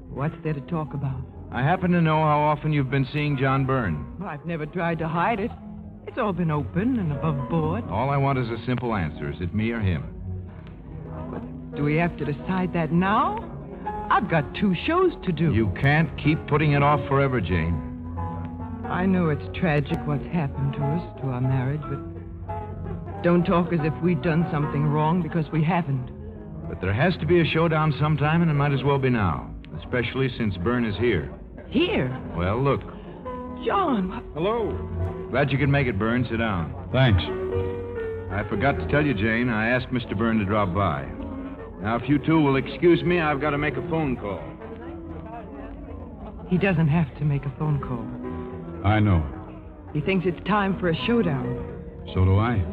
[0.10, 1.20] What's there to talk about?
[1.52, 4.16] I happen to know how often you've been seeing John Byrne.
[4.20, 5.52] Well, I've never tried to hide it.
[6.08, 7.84] It's all been open and above board.
[7.90, 9.32] All I want is a simple answer.
[9.32, 10.04] Is it me or him?
[11.76, 13.50] Do we have to decide that now?
[14.10, 15.54] I've got two shows to do.
[15.54, 17.90] You can't keep putting it off forever, Jane.
[18.86, 22.13] I know it's tragic what's happened to us, to our marriage, but
[23.24, 26.10] don't talk as if we'd done something wrong because we haven't.
[26.68, 29.50] But there has to be a showdown sometime, and it might as well be now,
[29.80, 31.32] especially since Byrne is here.
[31.70, 32.16] Here?
[32.36, 32.82] Well, look.
[33.66, 34.24] John, what?
[34.34, 35.28] Hello.
[35.32, 36.28] Glad you could make it, Byrne.
[36.30, 36.76] Sit down.
[36.92, 37.24] Thanks.
[38.34, 40.18] I forgot to tell you, Jane, I asked Mr.
[40.18, 41.06] Byrne to drop by.
[41.82, 44.44] Now, if you two will excuse me, I've got to make a phone call.
[46.50, 48.06] He doesn't have to make a phone call.
[48.86, 49.24] I know.
[49.94, 51.70] He thinks it's time for a showdown.
[52.14, 52.64] So do I.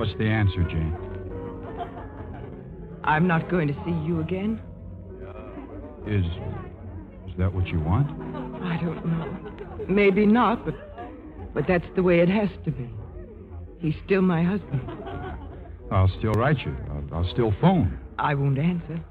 [0.00, 0.96] What's the answer, Jane?
[3.04, 4.58] I'm not going to see you again.
[6.06, 6.24] Is.
[7.30, 8.08] Is that what you want?
[8.64, 9.84] I don't know.
[9.90, 10.74] Maybe not, but
[11.52, 12.88] but that's the way it has to be.
[13.78, 14.80] He's still my husband.
[15.92, 16.74] I'll still write you.
[16.88, 18.00] I'll, I'll still phone.
[18.18, 19.04] I won't answer.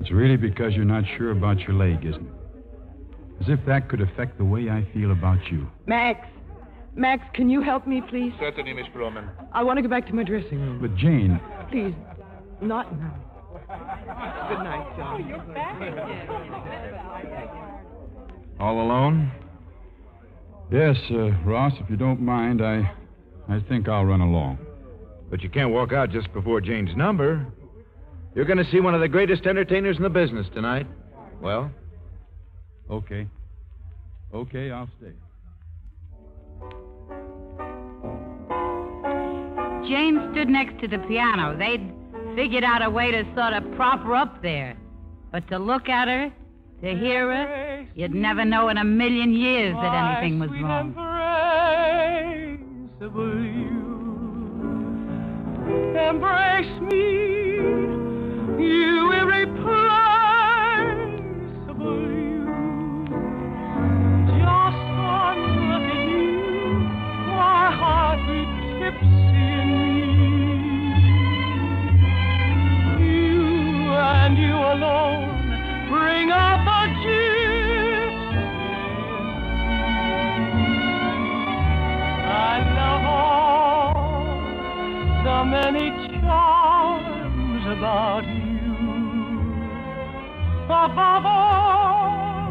[0.00, 3.42] It's really because you're not sure about your leg, isn't it?
[3.42, 5.68] As if that could affect the way I feel about you.
[5.84, 6.26] Max,
[6.94, 8.32] Max, can you help me, please?
[8.40, 9.28] Certainly, Miss Froman.
[9.52, 10.80] I want to go back to my dressing room.
[10.80, 11.94] But Jane, Please,
[12.60, 13.14] not now.
[14.48, 15.22] Good night, John.
[15.22, 15.80] Oh, you're back.
[17.22, 17.48] Again.
[18.60, 19.30] All alone?
[20.72, 22.90] yes, uh, Ross, if you don't mind, I,
[23.48, 24.58] I think I'll run along.
[25.30, 27.46] But you can't walk out just before Jane's number.
[28.34, 30.86] You're going to see one of the greatest entertainers in the business tonight.
[31.40, 31.70] Well,
[32.90, 33.28] Okay.
[34.34, 35.12] Okay, I'll stay.
[39.88, 41.56] Jane stood next to the piano.
[41.56, 41.90] They'd
[42.36, 44.76] figured out a way to sort of prop her up there.
[45.32, 46.30] But to look at her,
[46.82, 50.94] to hear her, you'd never know in a million years that anything was wrong.
[56.08, 57.00] Embrace me,
[58.62, 58.97] you
[90.90, 92.48] Above all,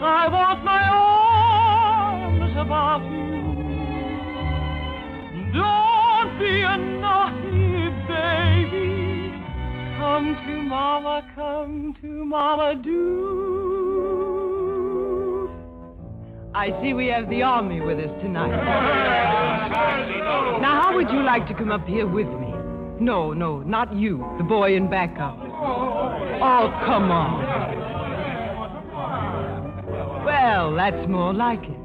[0.00, 3.42] I want my arms about you.
[5.52, 8.88] Don't be a naughty baby.
[9.98, 13.48] Come to Mama, come to Mama, do.
[16.54, 18.50] I see we have the army with us tonight.
[20.60, 22.54] Now, how would you like to come up here with me?
[23.00, 25.47] No, no, not you, the boy in backup.
[26.40, 27.44] Oh, come on.
[30.24, 31.76] Well, that's more like it.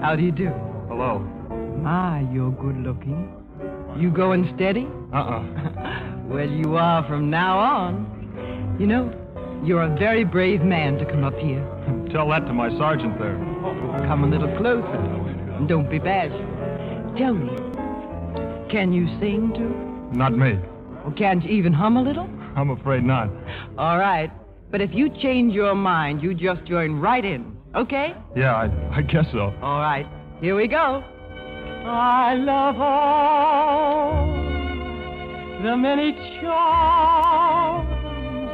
[0.00, 0.48] How do you do?
[0.88, 1.18] Hello.
[1.82, 3.30] My, you're good looking.
[3.98, 4.88] You going steady?
[5.12, 6.06] Uh-uh.
[6.30, 8.76] Well, you are from now on.
[8.78, 9.12] You know,
[9.64, 11.58] you're a very brave man to come up here.
[12.12, 13.34] Tell that to my sergeant there.
[14.06, 14.94] Come a little closer.
[15.56, 16.38] And don't be bashful.
[17.18, 17.50] Tell me,
[18.70, 20.16] can you sing too?
[20.16, 20.60] Not me.
[21.04, 22.30] Or can't you even hum a little?
[22.56, 23.28] I'm afraid not.
[23.78, 24.30] All right.
[24.70, 27.56] But if you change your mind, you just join right in.
[27.74, 28.14] Okay?
[28.36, 29.52] Yeah, I, I guess so.
[29.62, 30.06] All right.
[30.40, 31.02] Here we go.
[31.84, 34.26] I love all
[35.62, 37.90] the many charms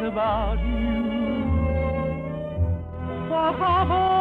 [0.07, 0.87] about you.
[3.27, 4.16] Above all,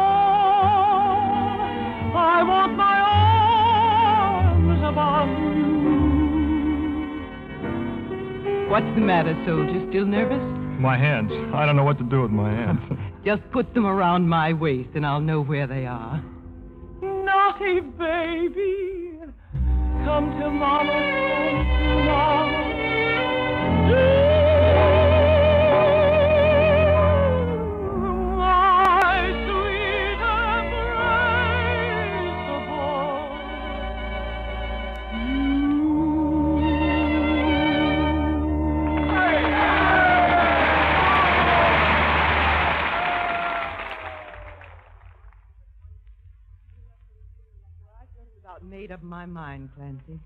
[8.76, 9.86] What's the matter, soldier?
[9.88, 10.42] Still nervous?
[10.78, 11.32] My hands.
[11.54, 12.78] I don't know what to do with my hands.
[13.24, 16.22] Just put them around my waist and I'll know where they are.
[17.00, 19.18] Naughty baby,
[20.04, 22.50] come to mama, home tomorrow.
[22.50, 22.55] My
[49.76, 50.18] Clancy.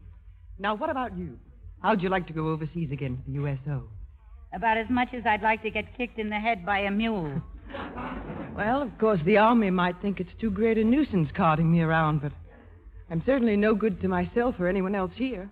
[0.59, 1.39] Now, what about you?
[1.83, 3.89] How'd you like to go overseas again for the USO?
[4.55, 7.43] About as much as I'd like to get kicked in the head by a mule.
[8.53, 12.21] Well, of course, the Army might think it's too great a nuisance carting me around,
[12.21, 12.33] but
[13.09, 15.49] I'm certainly no good to myself or anyone else here.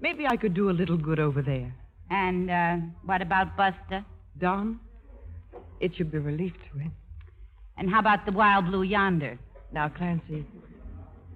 [0.00, 1.72] Maybe I could do a little good over there.
[2.10, 4.04] And uh, what about Buster?
[4.36, 4.80] Don?
[5.80, 6.92] It should be relief to him.
[7.78, 9.38] And how about the wild blue yonder?
[9.72, 10.44] Now, Clancy,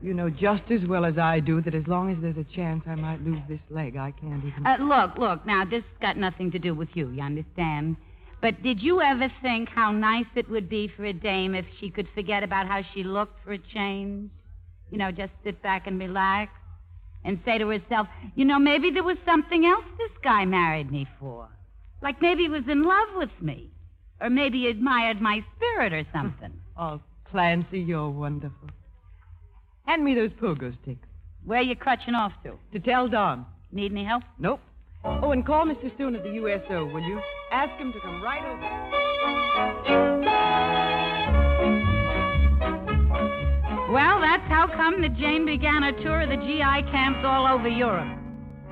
[0.03, 2.83] you know just as well as I do that as long as there's a chance
[2.87, 4.67] I might lose this leg, I can't even.
[4.67, 7.97] Uh, look, look, now, this got nothing to do with you, you understand?
[8.41, 11.91] But did you ever think how nice it would be for a dame if she
[11.91, 14.31] could forget about how she looked for a change?
[14.91, 16.51] You know, just sit back and relax
[17.25, 21.07] and say to herself, you know, maybe there was something else this guy married me
[21.21, 21.49] for.
[22.03, 23.71] Like maybe he was in love with me.
[24.21, 26.53] Or maybe he admired my spirit or something.
[26.75, 28.71] Oh, Clancy, you're wonderful.
[29.87, 31.07] Hand me those pogo sticks.
[31.45, 32.59] Where you crutching off to?
[32.73, 33.45] To tell Don.
[33.73, 34.23] Need any help?
[34.39, 34.61] Nope.
[35.05, 35.93] Oh, and call Mr.
[35.97, 37.21] Stone at the USO, will you?
[37.51, 38.93] Ask him to come right over.
[43.93, 47.69] Well, that's how come that Jane began a tour of the GI camps all over
[47.69, 48.17] Europe.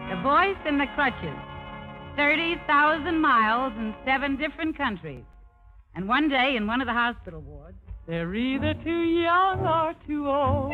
[0.08, 1.36] The voice and the crutches.
[2.16, 5.24] 30,000 miles in seven different countries.
[5.94, 7.70] And one day in one of the hospital wards.
[8.11, 10.72] They're either too young or too old.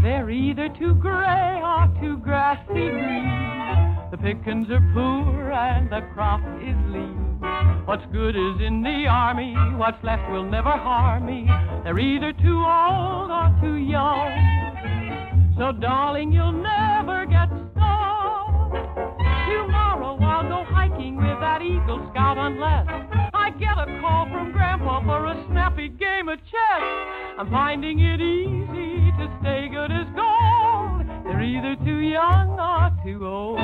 [0.00, 4.10] They're either too gray or too grassy green.
[4.12, 7.40] The pickings are poor and the crop is lean.
[7.84, 11.48] What's good is in the army, what's left will never harm me.
[11.82, 14.30] They're either too old or too young.
[15.58, 18.70] So, darling, you'll never get stung.
[19.50, 22.86] Tomorrow I'll go hiking with that Eagle Scout unless
[23.44, 26.82] I get a call from Grandpa for a snappy game of chess.
[27.38, 31.04] I'm finding it easy to stay good as gold.
[31.26, 33.58] They're either too young or too old.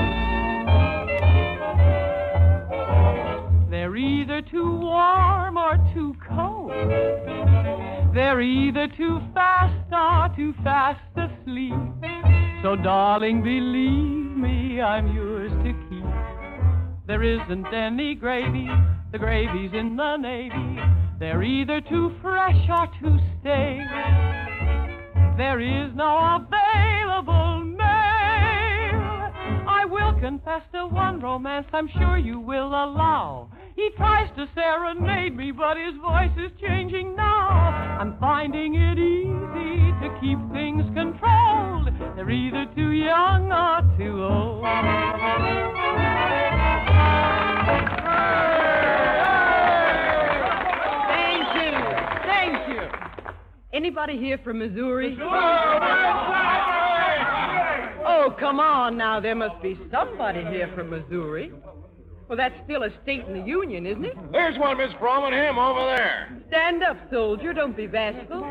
[3.70, 6.72] They're either too warm or too cold.
[8.14, 11.72] They're either too fast or too fast asleep.
[12.62, 15.89] So, darling, believe me, I'm yours to keep.
[17.11, 18.71] There isn't any gravy,
[19.11, 20.79] the gravy's in the Navy.
[21.19, 23.85] They're either too fresh or too stale.
[25.37, 29.03] There is no available mail.
[29.67, 33.51] I will confess to one romance I'm sure you will allow.
[33.75, 37.99] He tries to serenade me, but his voice is changing now.
[37.99, 41.89] I'm finding it easy to keep things controlled.
[42.15, 45.70] They're either too young or too old.
[53.91, 55.18] Anybody here from Missouri?
[58.07, 59.18] Oh, come on now.
[59.18, 61.53] There must be somebody here from Missouri.
[62.28, 64.16] Well, that's still a state in the Union, isn't it?
[64.30, 66.41] There's one, Miss Froman, him over there.
[66.47, 67.53] Stand up, soldier.
[67.53, 68.45] Don't be bashful.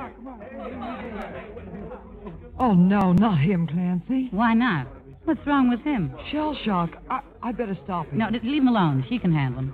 [2.59, 4.27] Oh, no, not him, Clancy.
[4.31, 4.87] Why not?
[5.23, 6.13] What's wrong with him?
[6.33, 6.97] Shell shock.
[7.09, 8.17] I, I better stop him.
[8.17, 9.05] No, leave him alone.
[9.07, 9.73] She can handle him.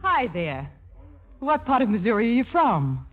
[0.00, 0.72] Hi there.
[1.40, 3.06] What part of Missouri are you from?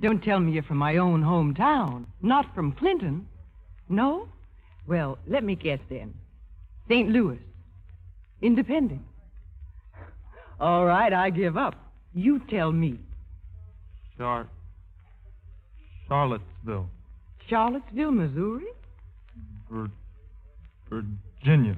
[0.00, 2.06] Don't tell me you're from my own hometown.
[2.22, 3.26] Not from Clinton.
[3.88, 4.28] No?
[4.86, 6.14] Well, let me guess then.
[6.88, 7.10] St.
[7.10, 7.38] Louis.
[8.40, 9.02] Independence.
[10.58, 11.74] All right, I give up.
[12.14, 12.98] You tell me.
[14.18, 14.48] Char-
[16.08, 16.88] Charlottesville,
[17.48, 18.66] Charlottesville, Missouri?
[19.70, 19.90] Vir-
[20.90, 21.76] Virginia.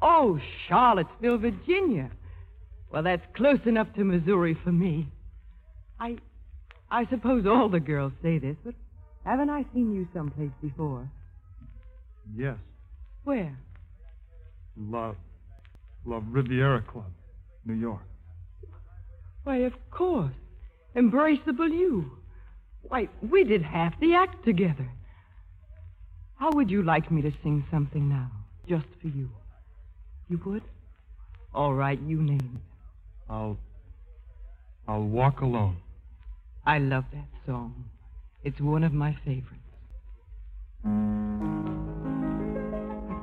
[0.00, 0.38] Oh,
[0.68, 2.10] Charlottesville, Virginia.
[2.90, 5.08] Well, that's close enough to Missouri for me.
[5.98, 6.18] I
[6.90, 8.74] I suppose all the girls say this, but
[9.24, 11.08] haven't I seen you someplace before?
[12.34, 12.56] Yes.
[13.24, 13.56] Where?
[14.76, 15.16] Love.
[16.06, 17.10] Love Riviera Club,
[17.66, 18.02] New York.
[19.44, 20.32] Why, of course.
[20.96, 22.12] Embraceable you.
[22.82, 24.88] Why, we did half the act together.
[26.36, 28.30] How would you like me to sing something now,
[28.68, 29.28] just for you?
[30.28, 30.62] You would?
[31.54, 33.32] All right, you name it.
[33.32, 33.58] I'll.
[34.86, 35.76] I'll walk alone.
[36.68, 37.86] I love that song.
[38.44, 39.54] It's one of my favorites.
[40.84, 40.88] I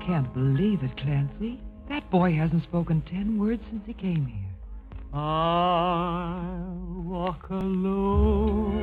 [0.03, 1.61] can't believe it, Clancy.
[1.87, 4.49] That boy hasn't spoken ten words since he came here.
[5.13, 8.81] I'll walk alone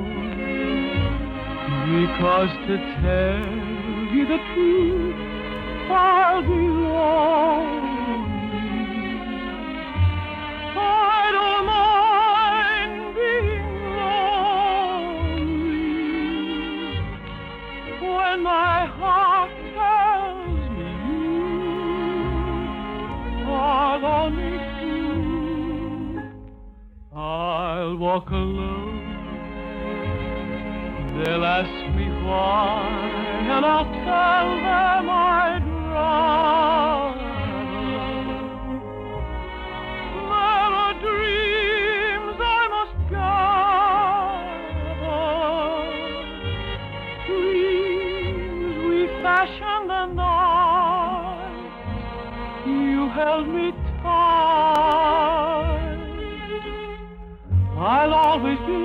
[2.06, 5.16] because to tell you the truth,
[5.90, 7.81] I'll be lonely.
[28.12, 29.00] Walk alone.
[31.16, 32.84] They'll ask me why,
[33.54, 35.51] and I'll tell them I'd
[58.32, 58.82] always be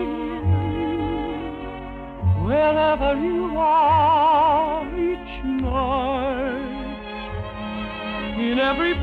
[2.43, 6.97] wherever you are each night.
[8.37, 8.93] In every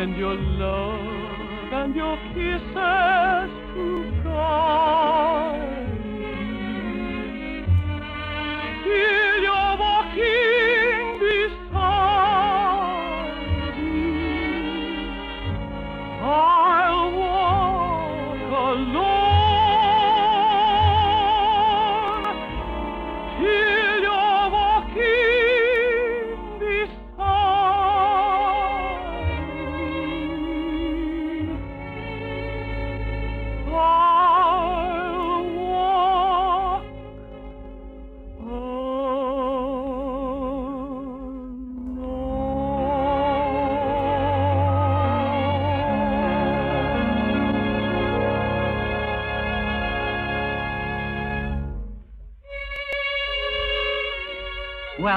[0.00, 5.79] send your love and your kisses to guide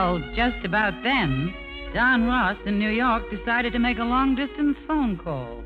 [0.04, 1.54] Well, just about then,
[1.94, 5.64] Don Ross in New York decided to make a long distance phone call.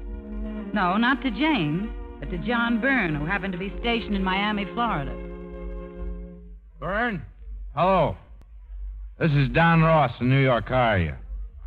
[0.75, 4.65] No, not to Jane, but to John Byrne, who happened to be stationed in Miami,
[4.75, 5.11] Florida.
[6.79, 7.23] Byrne?
[7.73, 8.15] Hello.
[9.17, 10.65] This is Don Ross in New York.
[10.67, 11.15] How are you?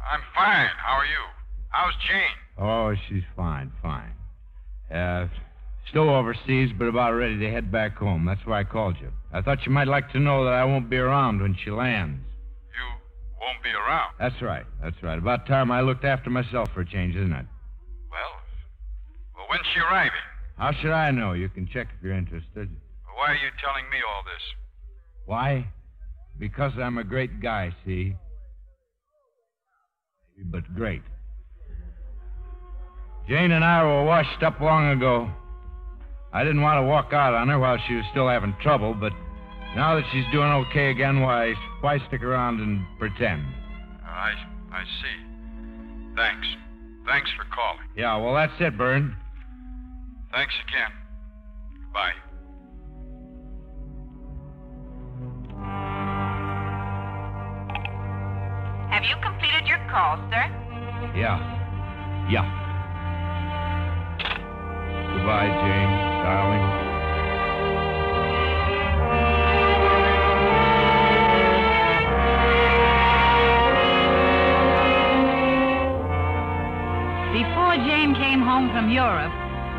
[0.09, 0.69] I'm fine.
[0.77, 1.25] How are you?
[1.71, 2.37] How's Jane?
[2.57, 4.13] Oh, she's fine, fine.
[4.97, 5.27] Uh,
[5.89, 8.27] still overseas, but about ready to head back home.
[8.27, 9.11] That's why I called you.
[9.33, 12.21] I thought you might like to know that I won't be around when she lands.
[13.41, 14.13] Won't be around.
[14.19, 15.19] That's right, that's right.
[15.19, 17.47] About time I looked after myself for a change, isn't it?
[18.11, 18.33] Well,
[19.35, 20.13] well, when's she arriving?
[20.59, 21.33] How should I know?
[21.33, 22.69] You can check if you're interested.
[23.17, 24.43] Why are you telling me all this?
[25.25, 25.67] Why?
[26.39, 28.15] Because I'm a great guy, see?
[30.45, 31.03] But great.
[33.29, 35.31] Jane and I were washed up long ago.
[36.33, 39.13] I didn't want to walk out on her while she was still having trouble, but
[39.75, 43.45] now that she's doing okay again, why, why stick around and pretend?
[44.05, 44.33] I,
[44.73, 46.15] I see.
[46.17, 46.47] Thanks.
[47.07, 47.87] Thanks for calling.
[47.97, 49.17] Yeah, well, that's it, Byrne.
[50.33, 50.91] Thanks again.
[51.85, 52.13] Goodbye.
[58.91, 60.47] Have you completed your call, sir?
[61.17, 61.39] Yeah.
[62.31, 62.47] Yeah.
[65.15, 65.91] Goodbye, Jane,
[66.23, 66.70] darling.
[78.31, 79.33] Came home from Europe,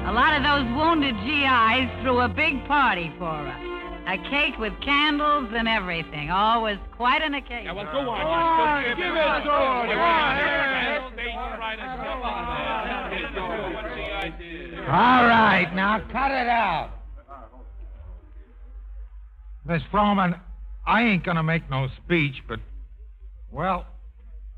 [0.07, 3.61] a lot of those wounded GIs threw a big party for us.
[4.07, 6.29] A cake with candles and everything.
[6.29, 7.65] Oh, quite an occasion.
[7.67, 8.83] Yeah, well, go on.
[8.83, 9.51] Give it to
[14.91, 16.89] All right, now cut it out.
[19.65, 20.37] Miss Froman,
[20.85, 22.59] I ain't gonna make no speech, but
[23.49, 23.85] well,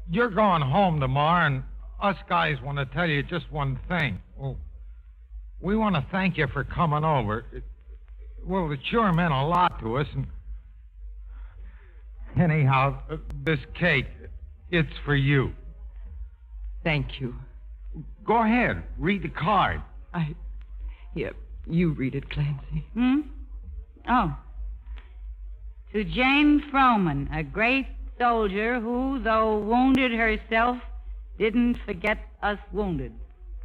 [0.09, 1.63] you're going home tomorrow, and
[2.03, 4.19] us guys want to tell you just one thing.
[4.37, 4.57] Well,
[5.61, 7.45] we want to thank you for coming over.
[7.53, 7.63] It,
[8.45, 10.27] well, it sure meant a lot to us, and
[12.39, 14.07] anyhow, uh, this cake,
[14.69, 15.53] it's for you.
[16.83, 17.33] Thank you.
[18.25, 18.83] Go ahead.
[18.97, 19.81] Read the card.
[20.13, 20.35] I.
[21.15, 21.31] Here,
[21.65, 22.85] you read it, Clancy.
[22.93, 23.19] Hmm?
[24.09, 24.35] Oh.
[25.93, 27.87] To Jane Froman, a great
[28.19, 30.77] soldier who, though wounded herself,
[31.38, 33.13] didn't forget us wounded.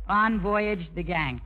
[0.09, 1.41] On voyage, the gang.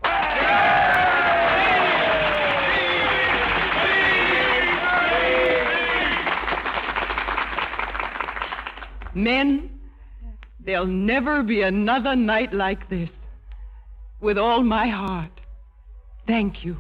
[9.15, 9.71] Men,
[10.65, 13.11] there'll never be another night like this.
[14.21, 15.33] With all my heart,
[16.27, 16.77] thank you.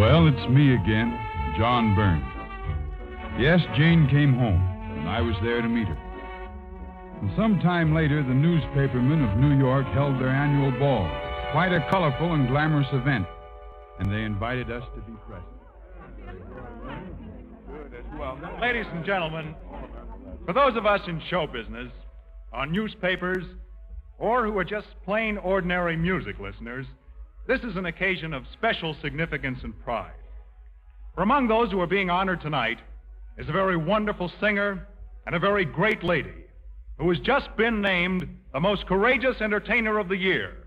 [0.00, 1.12] Well, it's me again,
[1.58, 2.24] John Byrne.
[3.38, 4.56] Yes, Jane came home,
[4.96, 5.98] and I was there to meet her.
[7.20, 11.06] And some time later, the newspapermen of New York held their annual ball.
[11.52, 13.26] Quite a colorful and glamorous event,
[13.98, 15.44] and they invited us to be present.
[18.18, 19.54] Well, ladies and gentlemen,
[20.46, 21.92] for those of us in show business,
[22.54, 23.44] on newspapers,
[24.18, 26.86] or who are just plain ordinary music listeners,
[27.50, 30.12] this is an occasion of special significance and pride.
[31.16, 32.78] For among those who are being honored tonight
[33.38, 34.86] is a very wonderful singer
[35.26, 36.44] and a very great lady
[36.96, 40.58] who has just been named the most courageous entertainer of the year.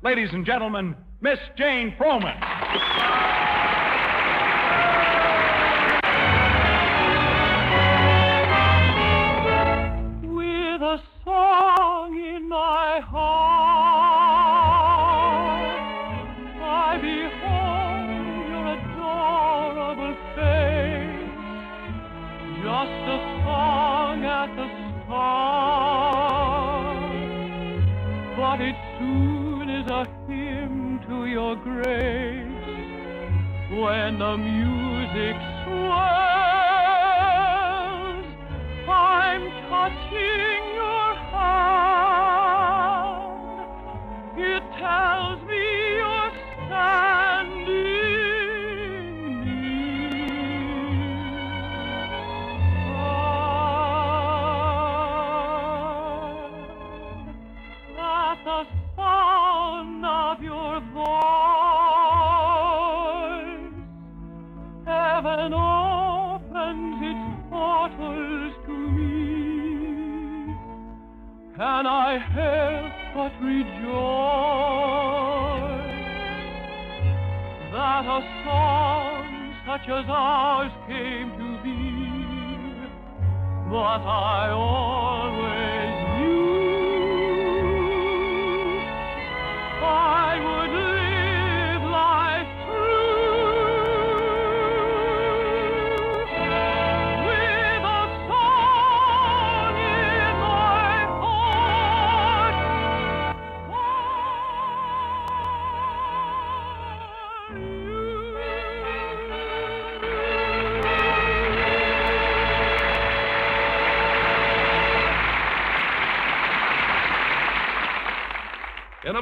[0.00, 2.38] Ladies and gentlemen, Miss Jane Froman.
[10.22, 13.31] with a song in my heart.
[33.82, 36.22] When the music swells.
[38.88, 40.51] I'm touching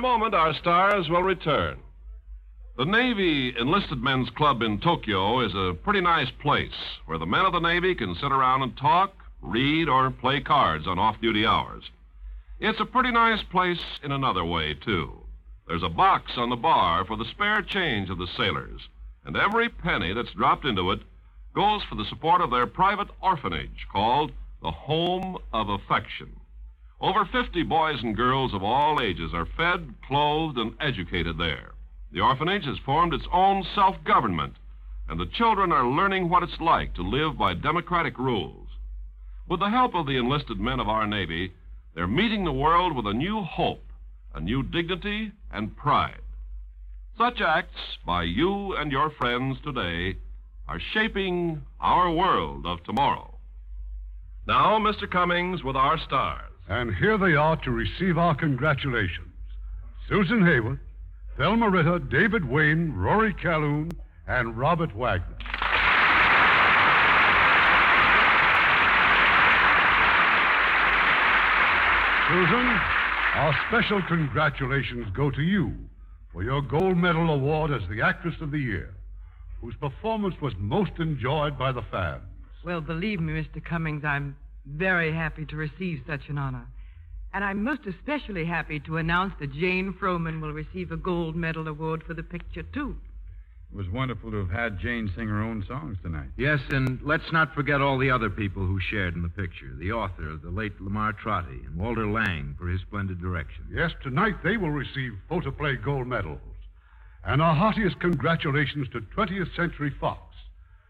[0.01, 1.77] a moment, our stars will return.
[2.79, 7.45] The Navy Enlisted Men's Club in Tokyo is a pretty nice place where the men
[7.45, 11.45] of the Navy can sit around and talk, read, or play cards on off duty
[11.45, 11.85] hours.
[12.61, 15.13] It's a pretty nice place in another way, too.
[15.69, 18.81] There's a box on the bar for the spare change of the sailors,
[19.27, 21.01] and every penny that's dropped into it
[21.55, 24.33] goes for the support of their private orphanage called
[24.63, 26.40] the Home of Affection.
[27.01, 31.73] Over 50 boys and girls of all ages are fed, clothed, and educated there.
[32.13, 34.57] The orphanage has formed its own self government,
[35.09, 38.69] and the children are learning what it's like to live by democratic rules.
[39.49, 41.55] With the help of the enlisted men of our Navy,
[41.95, 43.85] they're meeting the world with a new hope,
[44.35, 46.21] a new dignity, and pride.
[47.17, 50.19] Such acts by you and your friends today
[50.69, 53.39] are shaping our world of tomorrow.
[54.47, 55.11] Now, Mr.
[55.11, 56.50] Cummings with our stars.
[56.69, 59.27] And here they are to receive our congratulations
[60.09, 60.81] Susan Hayward,
[61.37, 63.91] Thelma Ritter, David Wayne, Rory Calhoun,
[64.27, 65.37] and Robert Wagner.
[72.29, 72.67] Susan,
[73.35, 75.75] our special congratulations go to you
[76.33, 78.95] for your gold medal award as the Actress of the Year,
[79.61, 82.23] whose performance was most enjoyed by the fans.
[82.65, 83.65] Well, believe me, Mr.
[83.65, 84.37] Cummings, I'm
[84.67, 86.67] very happy to receive such an honor.
[87.33, 91.69] And I'm most especially happy to announce that Jane Froman will receive a gold medal
[91.69, 92.97] award for the picture, too.
[93.73, 96.31] It was wonderful to have had Jane sing her own songs tonight.
[96.37, 99.73] Yes, and let's not forget all the other people who shared in the picture.
[99.79, 103.67] The author, the late Lamar Trotti, and Walter Lang for his splendid direction.
[103.73, 106.41] Yes, tonight they will receive photoplay gold medals.
[107.25, 110.35] And our heartiest congratulations to 20th Century Fox,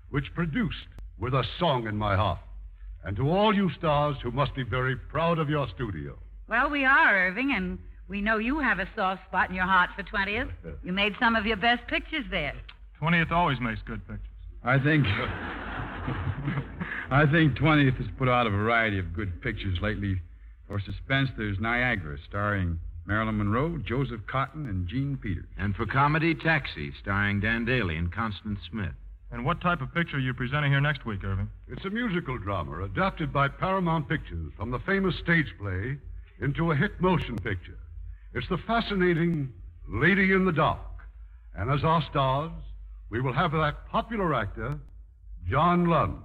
[0.08, 0.86] which produced
[1.18, 2.38] With a Song in My Heart.
[3.04, 6.18] And to all you stars who must be very proud of your studio.
[6.48, 7.78] Well, we are, Irving, and
[8.08, 10.50] we know you have a soft spot in your heart for 20th.
[10.84, 12.54] You made some of your best pictures there.
[13.00, 14.26] 20th always makes good pictures.
[14.64, 15.06] I think.
[17.10, 20.20] I think 20th has put out a variety of good pictures lately.
[20.68, 25.46] For suspense, there's Niagara, starring Marilyn Monroe, Joseph Cotten, and Jean Peters.
[25.58, 28.92] And for comedy, Taxi, starring Dan Dailey and Constance Smith.
[29.32, 31.48] And what type of picture are you presenting here next week, Irving?
[31.68, 35.98] It's a musical drama adapted by Paramount Pictures from the famous stage play
[36.40, 37.78] into a hit motion picture.
[38.34, 39.52] It's the fascinating
[39.88, 40.80] Lady in the Dark.
[41.54, 42.50] And as our stars,
[43.08, 44.78] we will have that popular actor,
[45.48, 46.18] John Lund.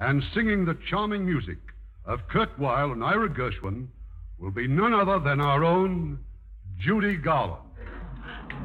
[0.00, 1.58] And singing the charming music
[2.04, 3.86] of Kurt Weill and Ira Gershwin
[4.40, 6.18] will be none other than our own
[6.78, 7.62] Judy Garland.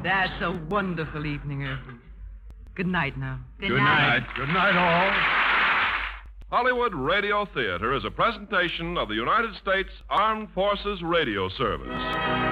[0.02, 1.99] That's a wonderful evening, Irving.
[2.80, 3.38] Good night now.
[3.60, 4.26] Good, night.
[4.36, 5.12] Good night, all.
[6.50, 12.49] Hollywood Radio Theater is a presentation of the United States Armed Forces Radio Service.